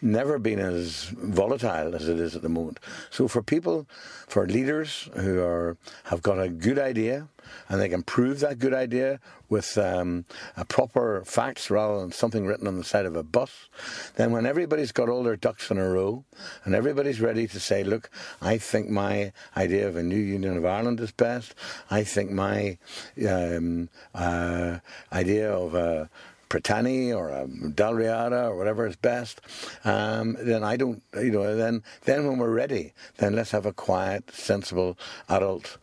never 0.00 0.38
been 0.38 0.58
as 0.58 1.04
volatile 1.16 1.94
as 1.94 2.08
it 2.08 2.20
is 2.20 2.36
at 2.36 2.42
the 2.42 2.48
moment. 2.48 2.78
So 3.10 3.26
for 3.26 3.42
people, 3.42 3.86
for 4.26 4.46
leaders 4.46 5.08
who 5.16 5.40
are 5.40 5.76
have 6.04 6.22
got 6.22 6.38
a 6.38 6.48
good 6.58 6.78
idea 6.78 7.28
and 7.68 7.80
they 7.80 7.88
can 7.88 8.02
prove 8.02 8.40
that 8.40 8.58
good 8.58 8.74
idea 8.74 9.20
with 9.48 9.78
um, 9.78 10.24
a 10.56 10.64
proper 10.64 11.22
facts 11.24 11.70
rather 11.70 12.00
than 12.00 12.12
something 12.12 12.46
written 12.46 12.66
on 12.66 12.76
the 12.76 12.84
side 12.84 13.06
of 13.06 13.16
a 13.16 13.22
bus, 13.22 13.68
then 14.16 14.30
when 14.30 14.44
everybody's 14.44 14.92
got 14.92 15.08
all 15.08 15.22
their 15.22 15.36
ducks 15.36 15.70
in 15.70 15.78
a 15.78 15.88
row 15.88 16.24
and 16.64 16.74
everybody's 16.74 17.20
ready 17.20 17.46
to 17.46 17.58
say, 17.58 17.82
look, 17.82 18.10
I 18.42 18.58
think 18.58 18.90
my 18.90 19.32
idea 19.56 19.88
of 19.88 19.96
a 19.96 20.02
new 20.02 20.16
Union 20.16 20.56
of 20.56 20.64
Ireland 20.64 21.00
is 21.00 21.12
best, 21.12 21.54
I 21.90 22.04
think 22.04 22.30
my 22.30 22.78
um, 23.26 23.88
uh, 24.14 24.78
idea 25.12 25.50
of 25.50 25.74
a 25.74 26.10
Britannia 26.48 27.16
or 27.16 27.30
a 27.30 27.46
Dalriada 27.46 28.50
or 28.50 28.56
whatever 28.56 28.86
is 28.86 28.96
best, 28.96 29.40
um, 29.84 30.36
then 30.40 30.64
I 30.64 30.76
don't, 30.76 31.02
you 31.14 31.30
know, 31.30 31.56
then 31.56 31.82
then 32.04 32.26
when 32.26 32.38
we're 32.38 32.52
ready, 32.52 32.92
then 33.18 33.34
let's 33.34 33.50
have 33.50 33.66
a 33.66 33.72
quiet, 33.72 34.30
sensible, 34.30 34.98
adult 35.28 35.78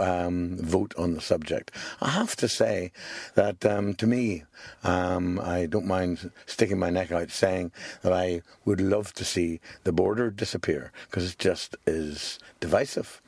um, 0.00 0.56
vote 0.56 0.94
on 0.98 1.14
the 1.14 1.20
subject. 1.20 1.70
I 2.00 2.10
have 2.10 2.36
to 2.36 2.48
say 2.48 2.92
that 3.34 3.64
um, 3.64 3.94
to 3.94 4.06
me, 4.06 4.44
um, 4.82 5.38
I 5.38 5.66
don't 5.66 5.86
mind 5.86 6.30
sticking 6.46 6.78
my 6.78 6.90
neck 6.90 7.12
out 7.12 7.30
saying 7.30 7.72
that 8.02 8.12
I 8.12 8.42
would 8.64 8.80
love 8.80 9.12
to 9.14 9.24
see 9.24 9.60
the 9.84 9.92
border 9.92 10.30
disappear 10.30 10.92
because 11.08 11.32
it 11.32 11.38
just 11.38 11.76
is 11.86 12.38
divisive. 12.60 13.20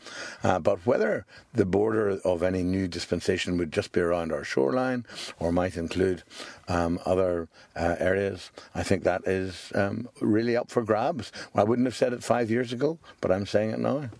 Uh, 0.42 0.58
but 0.58 0.84
whether 0.86 1.26
the 1.52 1.66
border 1.66 2.18
of 2.24 2.42
any 2.42 2.62
new 2.62 2.88
dispensation 2.88 3.58
would 3.58 3.72
just 3.72 3.92
be 3.92 4.00
around 4.00 4.32
our 4.32 4.44
shoreline 4.44 5.04
or 5.38 5.52
might 5.52 5.76
include 5.76 6.22
um, 6.78 6.98
other 7.04 7.48
uh, 7.76 7.96
areas, 7.98 8.50
I 8.74 8.82
think 8.82 9.04
that 9.04 9.22
is 9.26 9.72
um, 9.74 10.08
really 10.20 10.56
up 10.56 10.70
for 10.70 10.82
grabs. 10.82 11.32
Well, 11.52 11.64
I 11.64 11.68
wouldn't 11.68 11.86
have 11.86 11.96
said 11.96 12.12
it 12.12 12.22
five 12.22 12.50
years 12.50 12.72
ago, 12.72 12.98
but 13.20 13.30
I'm 13.32 13.46
saying 13.46 13.70
it 13.70 13.78
now. 13.78 14.10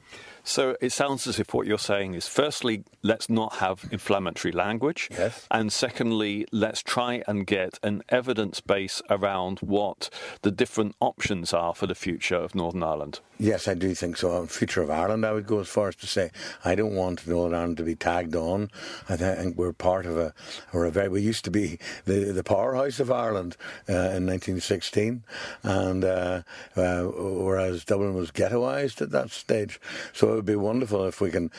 So 0.44 0.76
it 0.80 0.92
sounds 0.92 1.26
as 1.26 1.38
if 1.38 1.52
what 1.52 1.66
you're 1.66 1.78
saying 1.78 2.14
is 2.14 2.26
firstly, 2.26 2.82
let's 3.02 3.28
not 3.28 3.56
have 3.56 3.86
inflammatory 3.90 4.50
language. 4.50 5.08
Yes. 5.10 5.46
And 5.50 5.70
secondly, 5.70 6.46
let's 6.52 6.82
try 6.82 7.22
and 7.28 7.46
get 7.46 7.78
an 7.82 8.02
evidence 8.08 8.62
base 8.62 9.02
around 9.10 9.58
what 9.58 10.08
the 10.40 10.50
different 10.50 10.96
options 11.00 11.52
are 11.52 11.74
for 11.74 11.86
the 11.86 11.94
future 11.94 12.36
of 12.36 12.54
Northern 12.54 12.82
Ireland. 12.82 13.20
Yes, 13.40 13.68
I 13.68 13.74
do 13.74 13.94
think 13.94 14.16
so. 14.16 14.46
Future 14.46 14.82
of 14.82 14.90
Ireland, 14.90 15.24
I 15.24 15.32
would 15.32 15.46
go 15.46 15.60
as 15.60 15.68
far 15.68 15.86
as 15.88 15.94
to 15.96 16.08
say 16.08 16.32
I 16.64 16.74
don't 16.74 16.96
want 16.96 17.24
Northern 17.24 17.56
Ireland 17.56 17.76
to 17.76 17.84
be 17.84 17.94
tagged 17.94 18.34
on. 18.34 18.68
I 19.08 19.16
think 19.16 19.56
we're 19.56 19.72
part 19.72 20.06
of 20.06 20.18
a, 20.18 20.34
or 20.72 20.84
a 20.84 20.90
very. 20.90 21.08
We 21.08 21.22
used 21.22 21.44
to 21.44 21.50
be 21.52 21.78
the 22.04 22.32
the 22.32 22.42
powerhouse 22.42 22.98
of 22.98 23.12
Ireland 23.12 23.56
uh, 23.88 24.18
in 24.18 24.26
1916, 24.26 25.22
and 25.62 26.04
uh, 26.04 26.42
uh, 26.74 27.04
whereas 27.04 27.84
Dublin 27.84 28.14
was 28.14 28.32
ghettoised 28.32 29.00
at 29.00 29.12
that 29.12 29.30
stage. 29.30 29.80
So 30.12 30.32
it 30.32 30.34
would 30.34 30.44
be 30.44 30.56
wonderful 30.56 31.06
if 31.06 31.20
we 31.20 31.30
can 31.30 31.52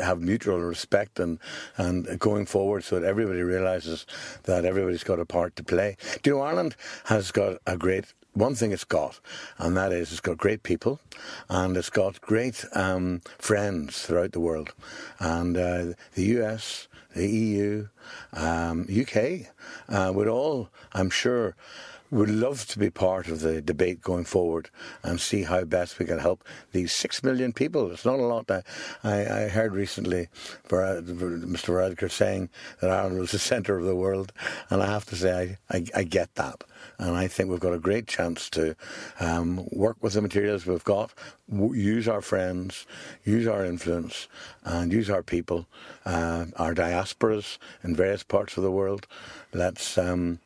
have 0.00 0.20
mutual 0.20 0.60
respect 0.60 1.18
and 1.18 1.40
and 1.76 2.20
going 2.20 2.46
forward, 2.46 2.84
so 2.84 3.00
that 3.00 3.06
everybody 3.06 3.42
realises 3.42 4.06
that 4.44 4.64
everybody's 4.64 5.04
got 5.04 5.18
a 5.18 5.26
part 5.26 5.56
to 5.56 5.64
play. 5.64 5.96
Do 6.22 6.30
you 6.30 6.36
know 6.36 6.42
Ireland 6.42 6.76
has 7.06 7.32
got 7.32 7.58
a 7.66 7.76
great 7.76 8.04
one 8.38 8.54
thing 8.54 8.72
it's 8.72 8.84
got, 8.84 9.20
and 9.58 9.76
that 9.76 9.92
is 9.92 10.12
it's 10.12 10.20
got 10.20 10.38
great 10.38 10.62
people, 10.62 11.00
and 11.48 11.76
it's 11.76 11.90
got 11.90 12.20
great 12.20 12.64
um, 12.72 13.20
friends 13.38 14.02
throughout 14.02 14.32
the 14.32 14.40
world, 14.40 14.72
and 15.18 15.56
uh, 15.56 15.86
the 16.14 16.24
US, 16.38 16.88
the 17.14 17.28
EU, 17.28 17.88
um, 18.32 18.86
UK 18.88 19.48
uh, 19.88 20.12
would 20.14 20.28
all, 20.28 20.70
I'm 20.92 21.10
sure, 21.10 21.56
would 22.10 22.30
love 22.30 22.66
to 22.66 22.78
be 22.78 22.88
part 22.88 23.28
of 23.28 23.40
the 23.40 23.60
debate 23.60 24.00
going 24.00 24.24
forward 24.24 24.70
and 25.02 25.20
see 25.20 25.42
how 25.42 25.64
best 25.64 25.98
we 25.98 26.06
can 26.06 26.18
help 26.18 26.42
these 26.72 26.92
six 26.92 27.22
million 27.22 27.52
people. 27.52 27.90
It's 27.90 28.04
not 28.04 28.18
a 28.18 28.22
lot. 28.22 28.50
I, 28.50 28.62
I 29.04 29.48
heard 29.48 29.74
recently 29.74 30.28
Mr. 30.68 31.68
Varadkar 31.68 32.10
saying 32.10 32.48
that 32.80 32.90
Ireland 32.90 33.18
was 33.18 33.32
the 33.32 33.38
centre 33.50 33.76
of 33.76 33.84
the 33.84 33.96
world, 33.96 34.32
and 34.70 34.82
I 34.82 34.86
have 34.86 35.04
to 35.06 35.16
say 35.16 35.58
I, 35.70 35.76
I, 35.76 35.84
I 35.96 36.02
get 36.04 36.34
that. 36.36 36.64
And 36.98 37.16
I 37.16 37.28
think 37.28 37.50
we've 37.50 37.60
got 37.60 37.72
a 37.72 37.78
great 37.78 38.06
chance 38.06 38.50
to 38.50 38.74
um, 39.20 39.68
work 39.70 39.96
with 40.00 40.14
the 40.14 40.22
materials 40.22 40.66
we've 40.66 40.84
got, 40.84 41.12
w- 41.50 41.74
use 41.74 42.08
our 42.08 42.20
friends, 42.20 42.86
use 43.24 43.46
our 43.46 43.64
influence, 43.64 44.28
and 44.64 44.92
use 44.92 45.08
our 45.08 45.22
people, 45.22 45.66
uh, 46.04 46.46
our 46.56 46.74
diasporas 46.74 47.58
in 47.84 47.94
various 47.94 48.22
parts 48.22 48.56
of 48.56 48.62
the 48.62 48.70
world. 48.70 49.06
Let's, 49.52 49.96
um, 49.96 50.40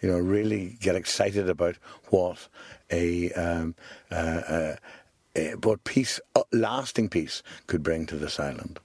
you 0.00 0.10
know, 0.10 0.18
really 0.18 0.76
get 0.80 0.94
excited 0.96 1.48
about 1.48 1.76
what 2.10 2.48
a, 2.90 3.32
um, 3.32 3.74
uh, 4.10 4.14
uh, 4.14 4.76
what 5.62 5.84
peace, 5.84 6.20
lasting 6.52 7.08
peace, 7.08 7.42
could 7.66 7.82
bring 7.82 8.06
to 8.06 8.16
this 8.16 8.40
island. 8.40 8.80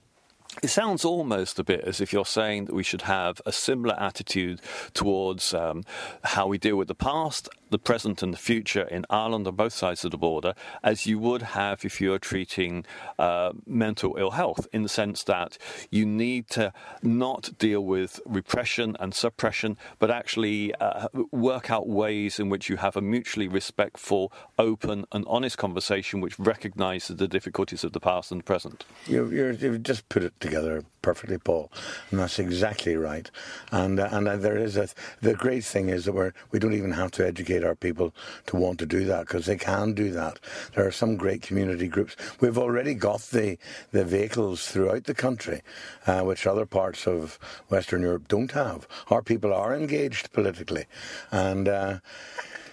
It 0.62 0.68
sounds 0.68 1.04
almost 1.04 1.58
a 1.58 1.64
bit 1.64 1.80
as 1.80 2.00
if 2.00 2.12
you're 2.12 2.24
saying 2.24 2.66
that 2.66 2.74
we 2.74 2.84
should 2.84 3.02
have 3.02 3.42
a 3.44 3.52
similar 3.52 3.98
attitude 4.00 4.60
towards 4.94 5.52
um, 5.52 5.82
how 6.22 6.46
we 6.46 6.58
deal 6.58 6.76
with 6.76 6.88
the 6.88 6.94
past, 6.94 7.48
the 7.70 7.78
present, 7.78 8.22
and 8.22 8.32
the 8.32 8.38
future 8.38 8.82
in 8.82 9.04
Ireland 9.10 9.48
on 9.48 9.56
both 9.56 9.72
sides 9.72 10.04
of 10.04 10.12
the 10.12 10.16
border 10.16 10.54
as 10.82 11.06
you 11.06 11.18
would 11.18 11.42
have 11.42 11.84
if 11.84 12.00
you're 12.00 12.20
treating 12.20 12.86
uh, 13.18 13.52
mental 13.66 14.16
ill 14.16 14.30
health, 14.30 14.66
in 14.72 14.82
the 14.84 14.88
sense 14.88 15.24
that 15.24 15.58
you 15.90 16.06
need 16.06 16.48
to 16.50 16.72
not 17.02 17.50
deal 17.58 17.84
with 17.84 18.20
repression 18.24 18.96
and 19.00 19.12
suppression, 19.12 19.76
but 19.98 20.10
actually 20.10 20.74
uh, 20.76 21.08
work 21.32 21.70
out 21.70 21.88
ways 21.88 22.38
in 22.38 22.48
which 22.48 22.70
you 22.70 22.76
have 22.76 22.96
a 22.96 23.00
mutually 23.00 23.48
respectful, 23.48 24.32
open, 24.58 25.04
and 25.10 25.24
honest 25.28 25.58
conversation 25.58 26.20
which 26.20 26.38
recognises 26.38 27.16
the 27.16 27.28
difficulties 27.28 27.82
of 27.82 27.92
the 27.92 28.00
past 28.00 28.30
and 28.30 28.40
the 28.40 28.44
present. 28.44 28.84
You, 29.06 29.26
have 29.26 29.82
just 29.82 30.08
put 30.08 30.22
it 30.22 30.32
together 30.44 30.84
perfectly, 31.00 31.38
Paul, 31.38 31.72
and 32.10 32.20
that's 32.20 32.38
exactly 32.38 32.96
right. 32.96 33.30
And 33.72 33.98
uh, 33.98 34.10
and 34.12 34.28
uh, 34.28 34.36
there 34.36 34.58
is 34.58 34.76
a 34.76 34.88
the 35.22 35.32
great 35.32 35.64
thing 35.64 35.88
is 35.88 36.04
that 36.04 36.12
we're 36.12 36.34
we 36.50 36.58
don't 36.58 36.74
even 36.74 36.92
have 36.92 37.10
to 37.12 37.26
educate 37.26 37.64
our 37.64 37.74
people 37.74 38.14
to 38.46 38.56
want 38.56 38.78
to 38.80 38.86
do 38.86 39.06
that 39.06 39.26
because 39.26 39.46
they 39.46 39.56
can 39.56 39.94
do 39.94 40.10
that. 40.10 40.38
There 40.74 40.86
are 40.86 40.92
some 40.92 41.16
great 41.16 41.40
community 41.40 41.88
groups. 41.88 42.14
We've 42.40 42.58
already 42.58 42.92
got 42.92 43.22
the 43.22 43.56
the 43.90 44.04
vehicles 44.04 44.66
throughout 44.66 45.04
the 45.04 45.14
country, 45.14 45.62
uh, 46.06 46.20
which 46.20 46.46
other 46.46 46.66
parts 46.66 47.06
of 47.06 47.38
Western 47.70 48.02
Europe 48.02 48.28
don't 48.28 48.52
have. 48.52 48.86
Our 49.08 49.22
people 49.22 49.54
are 49.54 49.74
engaged 49.74 50.32
politically, 50.32 50.84
and. 51.30 51.68
Uh, 51.68 51.98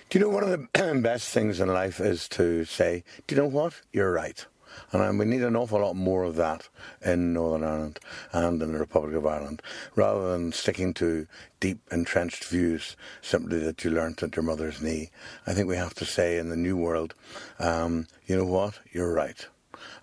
do 0.09 0.19
you 0.19 0.25
know 0.25 0.29
one 0.29 0.43
of 0.43 0.49
the 0.49 0.99
best 1.01 1.29
things 1.29 1.61
in 1.61 1.69
life 1.69 2.01
is 2.01 2.27
to 2.35 2.65
say, 2.65 3.05
do 3.27 3.33
you 3.33 3.41
know 3.41 3.47
what? 3.47 3.79
You're 3.93 4.11
right. 4.11 4.45
And 4.91 5.17
we 5.17 5.25
need 5.25 5.43
an 5.43 5.55
awful 5.55 5.79
lot 5.79 5.95
more 5.95 6.23
of 6.23 6.35
that 6.35 6.67
in 7.03 7.33
Northern 7.33 7.63
Ireland 7.63 7.99
and 8.33 8.61
in 8.61 8.73
the 8.73 8.79
Republic 8.79 9.15
of 9.15 9.25
Ireland, 9.25 9.61
rather 9.95 10.31
than 10.31 10.51
sticking 10.51 10.93
to 10.95 11.27
deep 11.59 11.79
entrenched 11.91 12.45
views 12.45 12.95
simply 13.21 13.59
that 13.59 13.83
you 13.83 13.91
learnt 13.91 14.23
at 14.23 14.35
your 14.35 14.43
mother's 14.43 14.81
knee. 14.81 15.09
I 15.47 15.53
think 15.53 15.67
we 15.67 15.77
have 15.77 15.93
to 15.95 16.05
say 16.05 16.37
in 16.37 16.49
the 16.49 16.55
new 16.55 16.75
world, 16.75 17.13
um, 17.59 18.07
you 18.25 18.35
know 18.35 18.45
what, 18.45 18.79
you're 18.91 19.13
right. 19.13 19.47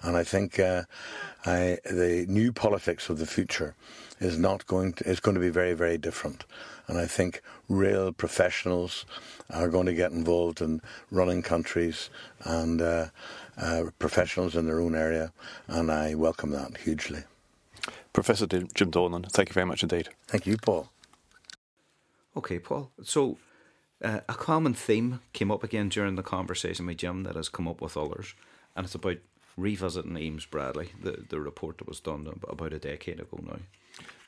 And 0.02 0.16
I 0.16 0.24
think 0.24 0.58
uh, 0.58 0.84
I, 1.44 1.78
the 1.84 2.26
new 2.28 2.52
politics 2.52 3.08
of 3.08 3.18
the 3.18 3.26
future 3.26 3.74
is 4.20 4.38
not 4.38 4.66
going 4.66 4.92
to, 4.94 5.08
is 5.08 5.20
going 5.20 5.34
to 5.34 5.40
be 5.40 5.50
very, 5.50 5.74
very 5.74 5.98
different. 5.98 6.44
And 6.86 6.98
I 6.98 7.06
think 7.06 7.42
real 7.68 8.12
professionals 8.12 9.04
are 9.50 9.68
going 9.68 9.86
to 9.86 9.94
get 9.94 10.12
involved 10.12 10.60
in 10.60 10.80
running 11.10 11.42
countries 11.42 12.10
and 12.44 12.80
uh, 12.82 13.06
uh, 13.56 13.84
professionals 13.98 14.56
in 14.56 14.66
their 14.66 14.80
own 14.80 14.94
area, 14.94 15.32
and 15.66 15.90
I 15.90 16.14
welcome 16.14 16.50
that 16.50 16.78
hugely. 16.78 17.24
Professor 18.12 18.46
Jim 18.46 18.68
Dornan, 18.90 19.30
thank 19.30 19.48
you 19.48 19.52
very 19.52 19.66
much 19.66 19.82
indeed. 19.82 20.08
Thank 20.26 20.46
you, 20.46 20.56
Paul. 20.56 20.90
Okay, 22.36 22.58
Paul. 22.58 22.90
So, 23.02 23.38
uh, 24.02 24.20
a 24.28 24.34
common 24.34 24.74
theme 24.74 25.20
came 25.32 25.50
up 25.50 25.64
again 25.64 25.88
during 25.88 26.14
the 26.14 26.22
conversation 26.22 26.86
with 26.86 26.98
Jim 26.98 27.24
that 27.24 27.36
has 27.36 27.48
come 27.48 27.66
up 27.66 27.80
with 27.80 27.96
others, 27.96 28.34
and 28.76 28.84
it's 28.84 28.94
about 28.94 29.18
revisiting 29.58 30.16
Eames 30.16 30.46
Bradley, 30.46 30.90
the, 31.02 31.24
the 31.28 31.40
report 31.40 31.78
that 31.78 31.88
was 31.88 32.00
done 32.00 32.40
about 32.48 32.72
a 32.72 32.78
decade 32.78 33.20
ago 33.20 33.40
now. 33.42 33.58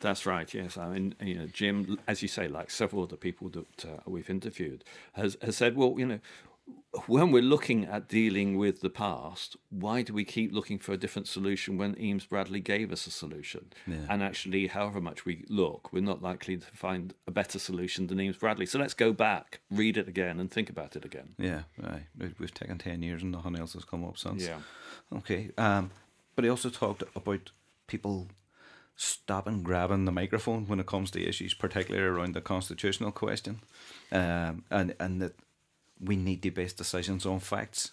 That's 0.00 0.26
right. 0.26 0.52
Yes, 0.52 0.76
I 0.76 0.88
mean, 0.88 1.14
you 1.20 1.34
know, 1.36 1.46
Jim, 1.46 1.98
as 2.08 2.22
you 2.22 2.28
say, 2.28 2.48
like 2.48 2.70
several 2.70 3.02
other 3.02 3.16
people 3.16 3.48
that 3.50 3.84
uh, 3.84 4.00
we've 4.06 4.30
interviewed, 4.30 4.82
has 5.12 5.36
has 5.42 5.56
said, 5.56 5.76
well, 5.76 5.94
you 5.98 6.06
know, 6.06 6.20
when 7.06 7.30
we're 7.30 7.42
looking 7.42 7.84
at 7.84 8.08
dealing 8.08 8.56
with 8.56 8.80
the 8.80 8.90
past, 8.90 9.56
why 9.68 10.02
do 10.02 10.12
we 10.12 10.24
keep 10.24 10.52
looking 10.52 10.78
for 10.78 10.92
a 10.92 10.96
different 10.96 11.28
solution 11.28 11.78
when 11.78 11.98
Eames 12.00 12.26
Bradley 12.26 12.60
gave 12.60 12.90
us 12.90 13.06
a 13.06 13.10
solution? 13.10 13.72
Yeah. 13.86 14.06
And 14.08 14.22
actually, 14.22 14.66
however 14.66 15.00
much 15.00 15.24
we 15.24 15.44
look, 15.48 15.92
we're 15.92 16.02
not 16.02 16.22
likely 16.22 16.56
to 16.56 16.66
find 16.74 17.14
a 17.26 17.30
better 17.30 17.58
solution 17.58 18.08
than 18.08 18.20
Eames 18.20 18.38
Bradley. 18.38 18.66
So 18.66 18.78
let's 18.78 18.94
go 18.94 19.12
back, 19.12 19.60
read 19.70 19.96
it 19.96 20.08
again, 20.08 20.40
and 20.40 20.50
think 20.50 20.68
about 20.68 20.96
it 20.96 21.04
again. 21.04 21.34
Yeah, 21.38 21.62
right. 21.80 22.06
We've 22.38 22.54
taken 22.54 22.78
10 22.78 23.02
years 23.02 23.22
and 23.22 23.32
nothing 23.32 23.56
else 23.56 23.74
has 23.74 23.84
come 23.84 24.04
up 24.04 24.18
since. 24.18 24.44
Yeah. 24.44 24.58
Okay. 25.16 25.50
Um, 25.56 25.92
but 26.34 26.44
he 26.44 26.50
also 26.50 26.70
talked 26.70 27.04
about 27.14 27.50
people 27.86 28.28
stopping 28.96 29.62
grabbing 29.62 30.04
the 30.04 30.12
microphone 30.12 30.66
when 30.66 30.80
it 30.80 30.86
comes 30.86 31.10
to 31.10 31.26
issues, 31.26 31.54
particularly 31.54 32.06
around 32.06 32.34
the 32.34 32.40
constitutional 32.40 33.10
question, 33.10 33.60
um, 34.12 34.64
and 34.70 34.94
and 35.00 35.22
that 35.22 35.34
we 36.02 36.16
need 36.16 36.42
to 36.42 36.50
base 36.50 36.72
decisions 36.72 37.26
on 37.26 37.40
facts. 37.40 37.92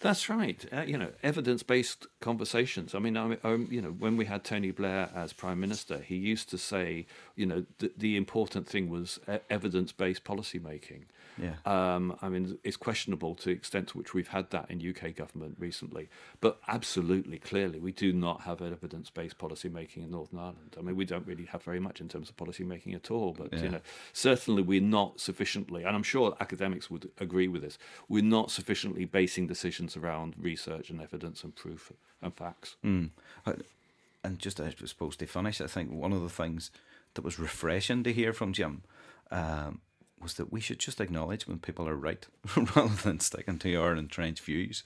That's 0.00 0.28
right. 0.28 0.64
Uh, 0.72 0.80
you 0.82 0.98
know, 0.98 1.10
evidence-based 1.22 2.08
conversations. 2.20 2.92
I 2.92 2.98
mean, 2.98 3.16
I, 3.16 3.36
I, 3.44 3.54
you 3.54 3.80
know, 3.80 3.90
when 3.90 4.16
we 4.16 4.24
had 4.24 4.42
Tony 4.42 4.72
Blair 4.72 5.10
as 5.14 5.32
prime 5.32 5.60
minister, 5.60 5.98
he 5.98 6.16
used 6.16 6.50
to 6.50 6.58
say, 6.58 7.06
you 7.36 7.46
know, 7.46 7.64
the, 7.78 7.92
the 7.96 8.16
important 8.16 8.66
thing 8.66 8.90
was 8.90 9.20
uh, 9.28 9.38
evidence-based 9.48 10.24
policy 10.24 10.58
making. 10.58 11.04
Yeah. 11.38 11.54
Um, 11.64 12.16
I 12.20 12.28
mean, 12.28 12.58
it's 12.62 12.76
questionable 12.76 13.34
to 13.36 13.44
the 13.46 13.50
extent 13.52 13.88
to 13.88 13.98
which 13.98 14.14
we've 14.14 14.28
had 14.28 14.50
that 14.50 14.70
in 14.70 14.80
UK 14.80 15.14
government 15.14 15.56
recently, 15.58 16.08
but 16.40 16.60
absolutely, 16.68 17.38
clearly, 17.38 17.78
we 17.78 17.92
do 17.92 18.12
not 18.12 18.42
have 18.42 18.60
evidence-based 18.60 19.38
policy 19.38 19.68
making 19.68 20.02
in 20.02 20.10
Northern 20.10 20.38
Ireland. 20.38 20.76
I 20.78 20.82
mean, 20.82 20.96
we 20.96 21.04
don't 21.04 21.26
really 21.26 21.46
have 21.46 21.62
very 21.62 21.80
much 21.80 22.00
in 22.00 22.08
terms 22.08 22.28
of 22.28 22.36
policy 22.36 22.64
making 22.64 22.94
at 22.94 23.10
all. 23.10 23.32
But 23.32 23.52
Yeah. 23.52 23.62
you 23.62 23.68
know, 23.70 23.80
certainly 24.12 24.62
we're 24.62 24.80
not 24.80 25.20
sufficiently, 25.20 25.84
and 25.84 25.96
I'm 25.96 26.02
sure 26.02 26.36
academics 26.40 26.90
would 26.90 27.10
agree 27.18 27.48
with 27.48 27.62
this. 27.62 27.78
We're 28.08 28.22
not 28.22 28.50
sufficiently 28.50 29.04
basing 29.04 29.46
decisions 29.46 29.96
around 29.96 30.34
research 30.38 30.90
and 30.90 31.00
evidence 31.00 31.44
and 31.44 31.54
proof 31.54 31.92
and 32.20 32.34
facts. 32.34 32.76
Mm. 32.84 33.10
And 34.24 34.38
just, 34.38 34.60
as 34.60 34.74
I 34.80 34.86
suppose, 34.86 35.16
to 35.16 35.26
finish, 35.26 35.60
I 35.60 35.66
think 35.66 35.90
one 35.90 36.12
of 36.12 36.22
the 36.22 36.28
things 36.28 36.70
that 37.14 37.22
was 37.22 37.38
refreshing 37.38 38.04
to 38.04 38.12
hear 38.12 38.32
from 38.32 38.52
Jim 38.52 38.82
um, 39.30 39.80
was 40.22 40.34
that 40.34 40.52
we 40.52 40.60
should 40.60 40.78
just 40.78 41.00
acknowledge 41.00 41.46
when 41.46 41.58
people 41.58 41.88
are 41.88 41.96
right 41.96 42.26
rather 42.76 43.02
than 43.02 43.20
sticking 43.20 43.58
to 43.60 43.74
our 43.76 43.94
entrenched 43.94 44.44
views. 44.44 44.84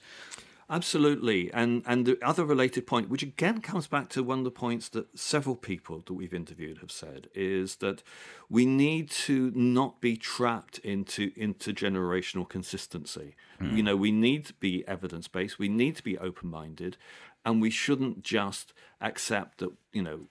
Absolutely, 0.69 1.49
and 1.53 1.81
and 1.85 2.05
the 2.05 2.17
other 2.21 2.43
related 2.43 2.85
point, 2.85 3.09
which 3.09 3.23
again 3.23 3.61
comes 3.61 3.87
back 3.87 4.09
to 4.09 4.21
one 4.21 4.39
of 4.39 4.43
the 4.43 4.51
points 4.51 4.89
that 4.89 5.17
several 5.17 5.55
people 5.55 6.03
that 6.05 6.13
we've 6.13 6.33
interviewed 6.33 6.79
have 6.79 6.91
said, 6.91 7.29
is 7.33 7.77
that 7.77 8.03
we 8.49 8.65
need 8.65 9.09
to 9.09 9.49
not 9.55 10.01
be 10.01 10.17
trapped 10.17 10.77
into 10.79 11.31
intergenerational 11.31 12.49
consistency. 12.49 13.35
Hmm. 13.59 13.77
You 13.77 13.83
know, 13.83 13.95
we 13.95 14.11
need 14.11 14.45
to 14.47 14.53
be 14.55 14.85
evidence 14.89 15.29
based. 15.29 15.57
We 15.57 15.69
need 15.69 15.95
to 15.95 16.03
be 16.03 16.17
open 16.17 16.49
minded, 16.49 16.97
and 17.45 17.61
we 17.61 17.69
shouldn't 17.69 18.23
just 18.23 18.73
accept 18.99 19.59
that 19.59 19.71
you 19.93 20.01
know 20.01 20.27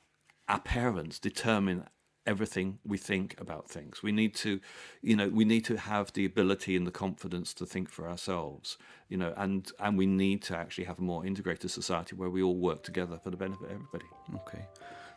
our 0.48 0.60
parents 0.60 1.18
determine 1.18 1.86
everything 2.26 2.78
we 2.84 2.98
think 2.98 3.40
about 3.40 3.68
things. 3.68 4.02
We 4.02 4.12
need 4.12 4.34
to, 4.36 4.60
you 5.02 5.16
know, 5.16 5.28
we 5.28 5.44
need 5.44 5.64
to 5.66 5.76
have 5.76 6.12
the 6.12 6.24
ability 6.24 6.76
and 6.76 6.86
the 6.86 6.90
confidence 6.90 7.54
to 7.54 7.66
think 7.66 7.88
for 7.88 8.08
ourselves, 8.08 8.78
you 9.08 9.16
know, 9.16 9.32
and 9.36 9.70
and 9.78 9.96
we 9.96 10.06
need 10.06 10.42
to 10.42 10.56
actually 10.56 10.84
have 10.84 10.98
a 10.98 11.02
more 11.02 11.24
integrated 11.24 11.70
society 11.70 12.16
where 12.16 12.30
we 12.30 12.42
all 12.42 12.56
work 12.56 12.82
together 12.82 13.18
for 13.22 13.30
the 13.30 13.36
benefit 13.36 13.64
of 13.66 13.70
everybody. 13.70 14.06
Okay. 14.34 14.66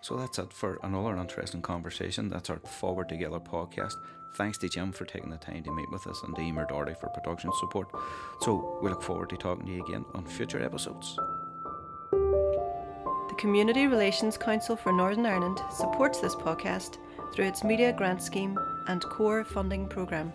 So 0.02 0.16
that's 0.16 0.40
it 0.40 0.54
for 0.54 0.80
another 0.84 1.18
interesting 1.18 1.62
conversation. 1.62 2.30
That's 2.30 2.50
our 2.50 2.60
Forward 2.60 3.10
Together 3.10 3.40
podcast. 3.40 3.96
Thanks 4.36 4.58
to 4.60 4.70
Jim 4.70 4.92
for 4.92 5.06
taking 5.06 5.30
the 5.30 5.38
time 5.38 5.64
to 5.64 5.72
meet 5.72 5.92
with 5.92 6.08
us 6.08 6.22
and 6.24 6.36
to 6.36 6.42
Emer 6.42 6.66
Doherty 6.66 6.94
for 6.94 7.10
production 7.10 7.52
support. 7.60 7.90
So 8.42 8.80
we 8.82 8.90
look 8.90 9.02
forward 9.02 9.30
to 9.32 9.38
talking 9.38 9.66
to 9.66 9.72
you 9.72 9.84
again 9.84 10.06
on 10.14 10.26
future 10.26 10.64
episodes. 10.64 11.18
Community 13.40 13.88
Relations 13.88 14.38
Council 14.38 14.76
for 14.76 14.92
Northern 14.92 15.26
Ireland 15.26 15.62
supports 15.72 16.20
this 16.20 16.36
podcast 16.36 16.98
through 17.34 17.46
its 17.46 17.64
media 17.64 17.94
grant 17.94 18.22
scheme 18.22 18.60
and 18.90 19.02
core 19.02 19.46
funding 19.46 19.88
programme. 19.88 20.34